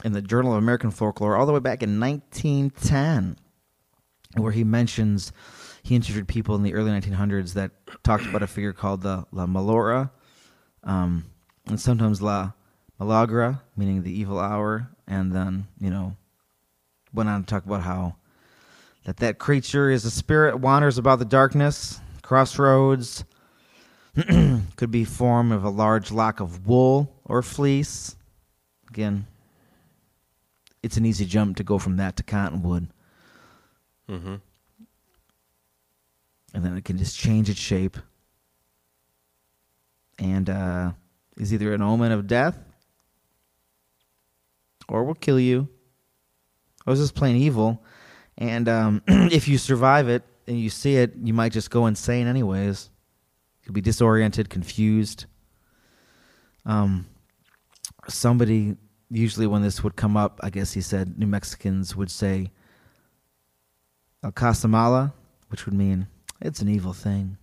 in 0.05 0.13
the 0.13 0.23
Journal 0.23 0.53
of 0.53 0.59
American 0.59 0.91
Folklore 0.91 1.37
all 1.37 1.47
the 1.47 1.53
way 1.53 1.61
back 1.61 1.83
in 1.83 1.99
1910, 2.01 3.37
where 4.37 4.53
he 4.53 4.65
mentions 4.65 5.33
he 5.83 5.95
interviewed 5.95 6.29
people 6.29 6.55
in 6.55 6.63
the 6.63 6.75
early 6.75 6.91
1900s 6.91 7.55
that 7.55 7.71
talked 8.03 8.27
about 8.27 8.43
a 8.43 8.47
figure 8.47 8.73
called 8.73 9.03
the 9.03 9.25
La 9.31 9.47
Malora, 9.47 10.11
um, 10.85 11.25
and 11.67 11.81
sometimes 11.81 12.21
La 12.21 12.53
Malogra, 13.01 13.61
meaning 13.77 14.03
the 14.03 14.13
evil 14.13 14.39
hour, 14.39 14.89
and 15.07 15.33
then 15.33 15.67
you 15.81 15.91
know 15.91 16.17
went 17.13 17.29
on 17.29 17.43
to 17.43 17.47
talk 17.47 17.65
about 17.65 17.83
how 17.83 18.17
that 19.07 19.19
that 19.19 19.39
creature 19.39 19.89
is 19.89 20.05
a 20.05 20.11
spirit 20.11 20.59
wanders 20.59 20.99
about 20.99 21.21
the 21.21 21.25
darkness, 21.25 22.01
crossroads. 22.23 23.25
could 24.77 24.91
be 24.91 25.05
form 25.05 25.53
of 25.53 25.63
a 25.63 25.71
large 25.71 26.11
lock 26.11 26.41
of 26.41 26.67
wool 26.67 27.15
or 27.25 27.41
fleece. 27.41 28.17
Again, 28.89 29.27
it's 30.83 30.97
an 30.97 31.07
easy 31.07 31.25
jump 31.25 31.57
to 31.59 31.63
go 31.63 31.79
from 31.79 31.99
that 31.99 32.17
to 32.17 32.25
cottonwood. 32.25 32.89
Mm-hmm. 34.09 34.37
and 36.55 36.65
then 36.65 36.77
it 36.77 36.85
can 36.85 36.97
just 36.97 37.19
change 37.19 37.51
its 37.51 37.59
shape 37.59 37.97
and 40.21 40.49
uh, 40.49 40.93
is 41.37 41.53
either 41.53 41.75
an 41.75 41.83
omen 41.83 42.13
of 42.13 42.29
death 42.29 42.57
or 44.89 45.03
will 45.03 45.15
kill 45.15 45.41
you 45.41 45.69
or 46.87 46.93
is 46.93 47.01
just 47.01 47.17
plain 47.17 47.35
evil 47.35 47.83
and 48.39 48.69
um, 48.69 49.03
if 49.09 49.49
you 49.49 49.59
survive 49.59 50.09
it 50.09 50.23
and 50.47 50.59
you 50.59 50.71
see 50.71 50.97
it 50.97 51.13
you 51.23 51.35
might 51.35 51.53
just 51.53 51.71
go 51.71 51.87
insane 51.87 52.27
anyways. 52.27 52.91
You'll 53.65 53.75
be 53.75 53.81
disoriented 53.81 54.49
confused. 54.49 55.27
Um, 56.65 57.07
somebody 58.09 58.77
usually 59.11 59.47
when 59.47 59.63
this 59.63 59.85
would 59.85 59.95
come 59.95 60.17
up 60.17 60.41
i 60.43 60.51
guess 60.51 60.73
he 60.73 60.81
said 60.81 61.17
new 61.17 61.29
mexicans 61.29 61.95
would 61.95 62.11
say 62.11 62.51
el 64.25 64.33
casamala 64.33 65.13
which 65.49 65.65
would 65.65 65.75
mean 65.75 66.09
it's 66.41 66.61
an 66.61 66.69
evil 66.69 66.93
thing. 66.93 67.39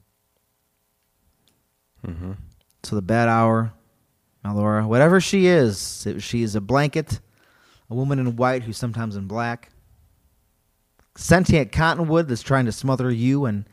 Mm-hmm. 2.06 2.34
so 2.84 2.98
the 2.98 3.02
bad 3.02 3.30
hour, 3.30 3.72
Malora, 4.44 4.86
whatever 4.86 5.22
she 5.22 5.46
is, 5.46 6.06
she 6.20 6.44
is 6.44 6.54
a 6.54 6.60
blanket, 6.60 7.22
a 7.90 7.96
woman 7.96 8.20
in 8.20 8.36
white 8.36 8.64
who's 8.64 8.78
sometimes 8.78 9.16
in 9.16 9.26
black, 9.26 9.70
sentient 11.16 11.72
cottonwood 11.72 12.28
that's 12.28 12.42
trying 12.42 12.66
to 12.66 12.72
smother 12.72 13.12
you, 13.12 13.46
and 13.46 13.66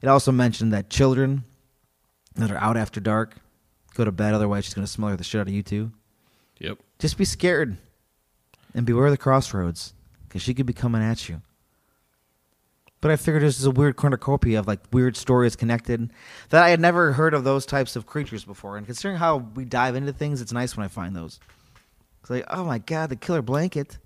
it 0.00 0.08
also 0.08 0.32
mentioned 0.32 0.72
that 0.72 0.90
children 0.90 1.44
that 2.36 2.50
are 2.50 2.58
out 2.58 2.76
after 2.76 3.00
dark 3.00 3.36
go 3.94 4.04
to 4.04 4.12
bed, 4.12 4.34
otherwise 4.34 4.64
she's 4.64 4.74
going 4.74 4.86
to 4.86 4.90
smother 4.90 5.16
the 5.16 5.24
shit 5.24 5.40
out 5.40 5.48
of 5.48 5.52
you 5.52 5.62
too. 5.62 5.92
Yep. 6.58 6.78
Just 6.98 7.18
be 7.18 7.24
scared 7.24 7.76
and 8.74 8.86
beware 8.86 9.10
the 9.10 9.16
crossroads 9.16 9.94
because 10.26 10.42
she 10.42 10.54
could 10.54 10.66
be 10.66 10.72
coming 10.72 11.02
at 11.02 11.28
you. 11.28 11.40
But 13.00 13.10
I 13.10 13.16
figured 13.16 13.42
this 13.42 13.60
is 13.60 13.66
a 13.66 13.70
weird 13.70 13.96
cornucopia 13.96 14.58
of 14.58 14.66
like 14.66 14.80
weird 14.90 15.16
stories 15.16 15.56
connected 15.56 16.10
that 16.48 16.64
I 16.64 16.70
had 16.70 16.80
never 16.80 17.12
heard 17.12 17.34
of 17.34 17.44
those 17.44 17.66
types 17.66 17.96
of 17.96 18.06
creatures 18.06 18.44
before. 18.44 18.78
And 18.78 18.86
considering 18.86 19.18
how 19.18 19.36
we 19.36 19.66
dive 19.66 19.94
into 19.94 20.12
things, 20.12 20.40
it's 20.40 20.52
nice 20.52 20.74
when 20.74 20.84
I 20.84 20.88
find 20.88 21.14
those. 21.14 21.38
It's 22.22 22.30
like, 22.30 22.46
oh 22.48 22.64
my 22.64 22.78
god, 22.78 23.10
the 23.10 23.16
killer 23.16 23.42
blanket. 23.42 23.98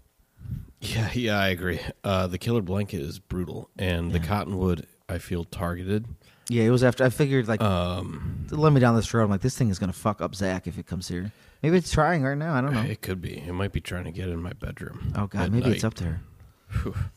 Yeah, 0.81 1.11
yeah, 1.12 1.38
I 1.38 1.49
agree. 1.49 1.81
Uh, 2.05 2.27
the 2.29 2.38
killer 2.38 2.62
blanket 2.62 3.01
is 3.01 3.19
brutal, 3.19 3.69
and 3.77 4.12
the 4.12 4.21
cottonwood 4.21 4.87
I 5.09 5.19
feel 5.19 5.45
targeted. 5.45 6.07
Yeah, 6.49 6.62
it 6.64 6.71
was 6.71 6.83
after 6.85 7.05
I 7.05 7.11
figured 7.11 7.49
like 7.49 7.61
Um, 7.61 8.47
to 8.49 8.55
let 8.57 8.73
me 8.73 8.81
down 8.81 8.95
this 8.97 9.12
road. 9.12 9.25
I'm 9.25 9.31
like, 9.31 9.41
this 9.43 9.57
thing 9.57 9.69
is 9.71 9.79
gonna 9.79 9.93
fuck 9.93 10.21
up 10.21 10.35
Zach 10.35 10.67
if 10.67 10.79
it 10.79 10.87
comes 10.87 11.09
here. 11.09 11.33
Maybe 11.62 11.77
it's 11.77 11.91
trying 11.91 12.23
right 12.23 12.38
now. 12.38 12.55
I 12.55 12.61
don't 12.61 12.73
know. 12.73 12.83
it 12.83 13.03
could 13.03 13.21
be. 13.21 13.38
It 13.38 13.53
might 13.53 13.73
be 13.73 13.81
trying 13.81 14.05
to 14.05 14.12
get 14.12 14.29
in 14.29 14.41
my 14.41 14.53
bedroom. 14.53 15.12
Oh 15.17 15.27
god, 15.27 15.47
at 15.47 15.53
maybe 15.53 15.71
it's 15.71 15.83
night. 15.83 15.88
up 15.88 15.95
there. 15.95 16.21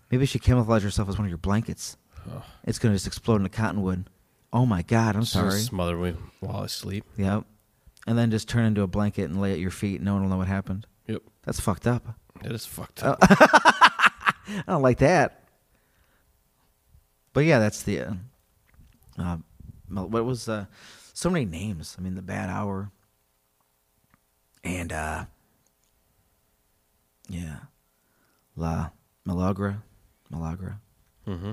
Maybe 0.10 0.26
she 0.26 0.40
camouflaged 0.40 0.84
herself 0.84 1.08
as 1.10 1.18
one 1.18 1.26
of 1.26 1.30
your 1.30 1.38
blankets. 1.38 1.98
It's 2.64 2.80
gonna 2.80 2.96
just 2.96 3.08
explode 3.08 3.38
into 3.38 3.50
cottonwood. 3.50 4.10
Oh 4.54 4.66
my 4.66 4.82
god, 4.82 5.10
I'm 5.10 5.14
gonna 5.22 5.26
sorry. 5.26 5.60
Smother 5.60 5.96
me 5.98 6.14
while 6.40 6.64
I 6.64 6.68
sleep. 6.68 7.06
Yep. 7.18 7.46
And 8.08 8.18
then 8.18 8.32
just 8.32 8.50
turn 8.50 8.66
into 8.66 8.82
a 8.82 8.88
blanket 8.88 9.24
and 9.30 9.40
lay 9.40 9.54
at 9.54 9.60
your 9.60 9.72
feet. 9.72 10.02
No 10.02 10.14
one 10.14 10.24
will 10.24 10.30
know 10.30 10.38
what 10.38 10.48
happened. 10.48 10.88
Yep. 11.08 11.22
That's 11.44 11.60
fucked 11.60 11.86
up. 11.88 12.16
It 12.44 12.52
is 12.52 12.66
fucked 12.66 13.04
Oh. 13.04 13.12
up. 13.12 13.20
I 13.30 14.64
don't 14.68 14.82
like 14.82 14.98
that. 15.00 15.44
But 17.34 17.42
yeah, 17.46 17.60
that's 17.60 17.84
the. 17.84 18.02
Uh, 18.02 18.14
uh, 19.18 19.38
what 19.88 20.26
was 20.26 20.50
uh, 20.50 20.66
so 21.14 21.30
many 21.30 21.46
names? 21.46 21.96
I 21.98 22.02
mean, 22.02 22.16
the 22.16 22.22
Bad 22.22 22.50
Hour. 22.50 22.92
And 24.64 24.92
uh, 24.94 25.26
yeah, 27.30 27.58
La 28.56 28.90
Malogra, 29.28 29.82
Malogra, 30.32 30.76
mm-hmm. 31.28 31.52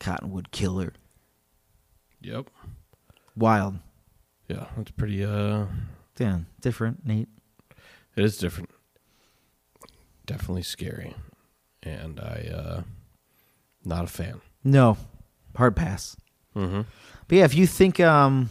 Cottonwood 0.00 0.50
Killer, 0.50 0.92
Yep. 2.20 2.48
Wild. 3.36 3.78
Yeah, 4.48 4.66
it's 4.78 4.90
pretty. 4.92 5.24
Uh, 5.24 5.66
Yeah, 6.18 6.40
different, 6.60 7.06
neat. 7.06 7.28
It 8.18 8.24
is 8.24 8.36
different. 8.38 8.70
Definitely 10.26 10.62
scary, 10.62 11.14
and 11.82 12.20
I, 12.20 12.50
uh, 12.54 12.82
not 13.84 14.04
a 14.04 14.08
fan. 14.08 14.40
No, 14.62 14.98
hard 15.56 15.74
pass. 15.74 16.16
Mm-hmm. 16.54 16.82
But 17.28 17.38
yeah, 17.38 17.44
if 17.44 17.54
you 17.54 17.66
think 17.66 17.98
um, 18.00 18.50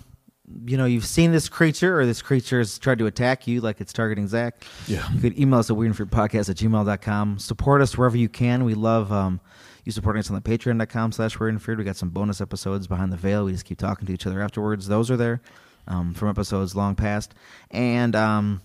you 0.65 0.77
know, 0.77 0.85
you've 0.85 1.05
seen 1.05 1.31
this 1.31 1.49
creature 1.49 1.99
or 1.99 2.05
this 2.05 2.21
creature 2.21 2.57
has 2.59 2.79
tried 2.79 2.97
to 2.99 3.05
attack 3.05 3.45
you 3.47 3.61
like 3.61 3.79
it's 3.81 3.93
targeting 3.93 4.27
Zach, 4.27 4.63
Yeah. 4.87 5.07
you 5.11 5.19
could 5.19 5.37
email 5.37 5.59
us 5.59 5.69
at 5.69 5.75
weirdandfearpodcast 5.75 6.49
at 6.49 6.55
gmail.com. 6.55 7.37
Support 7.39 7.81
us 7.81 7.97
wherever 7.97 8.17
you 8.17 8.29
can. 8.29 8.63
We 8.63 8.73
love 8.73 9.11
um, 9.11 9.39
you 9.83 9.91
supporting 9.91 10.21
us 10.21 10.29
on 10.31 10.35
the 10.35 10.41
patreon.com 10.41 11.11
slash 11.11 11.37
weird 11.39 11.53
and 11.53 11.61
feared. 11.61 11.77
We 11.77 11.83
got 11.83 11.97
some 11.97 12.09
bonus 12.09 12.39
episodes 12.41 12.87
behind 12.87 13.11
the 13.11 13.17
veil. 13.17 13.45
We 13.45 13.51
just 13.51 13.65
keep 13.65 13.77
talking 13.77 14.07
to 14.07 14.13
each 14.13 14.25
other 14.25 14.41
afterwards. 14.41 14.87
Those 14.87 15.11
are 15.11 15.17
there 15.17 15.41
um, 15.87 16.13
from 16.13 16.29
episodes 16.29 16.75
long 16.75 16.95
past. 16.95 17.33
And 17.69 18.15
um, 18.15 18.61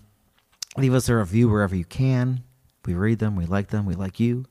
leave 0.77 0.93
us 0.93 1.09
a 1.09 1.15
review 1.15 1.49
wherever 1.49 1.75
you 1.75 1.85
can. 1.85 2.43
We 2.85 2.93
read 2.93 3.19
them. 3.19 3.35
We 3.35 3.45
like 3.45 3.69
them. 3.69 3.85
We 3.85 3.95
like 3.95 4.19
you. 4.19 4.45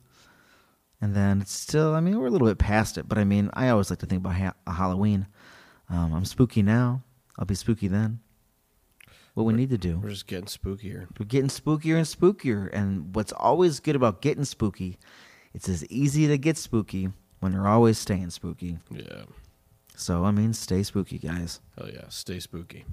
And 1.00 1.16
then 1.16 1.40
it's 1.40 1.52
still, 1.52 1.94
I 1.94 2.00
mean, 2.00 2.18
we're 2.18 2.28
a 2.28 2.30
little 2.30 2.46
bit 2.46 2.58
past 2.58 2.96
it, 2.96 3.08
but 3.08 3.18
I 3.18 3.24
mean, 3.24 3.50
I 3.54 3.70
always 3.70 3.90
like 3.90 3.98
to 4.00 4.06
think 4.06 4.20
about 4.20 4.36
ha- 4.36 4.54
a 4.68 4.72
Halloween. 4.72 5.26
Um, 5.90 6.14
I'm 6.14 6.24
spooky 6.24 6.62
now. 6.62 7.02
I'll 7.36 7.44
be 7.44 7.56
spooky 7.56 7.88
then. 7.88 8.20
What 9.34 9.44
we 9.44 9.52
need 9.52 9.70
to 9.70 9.78
do. 9.78 9.98
We're 9.98 10.10
just 10.10 10.28
getting 10.28 10.44
spookier. 10.44 11.08
We're 11.18 11.26
getting 11.26 11.48
spookier 11.48 11.96
and 11.96 12.06
spookier. 12.06 12.70
And 12.72 13.14
what's 13.16 13.32
always 13.32 13.80
good 13.80 13.96
about 13.96 14.22
getting 14.22 14.44
spooky, 14.44 14.98
it's 15.54 15.68
as 15.68 15.84
easy 15.86 16.28
to 16.28 16.38
get 16.38 16.56
spooky 16.56 17.08
when 17.40 17.52
you're 17.52 17.66
always 17.66 17.98
staying 17.98 18.30
spooky. 18.30 18.78
Yeah. 18.90 19.24
So, 19.96 20.24
I 20.24 20.30
mean, 20.30 20.52
stay 20.52 20.82
spooky, 20.84 21.18
guys. 21.18 21.60
Hell 21.76 21.88
yeah. 21.92 22.04
Stay 22.10 22.38
spooky. 22.40 22.84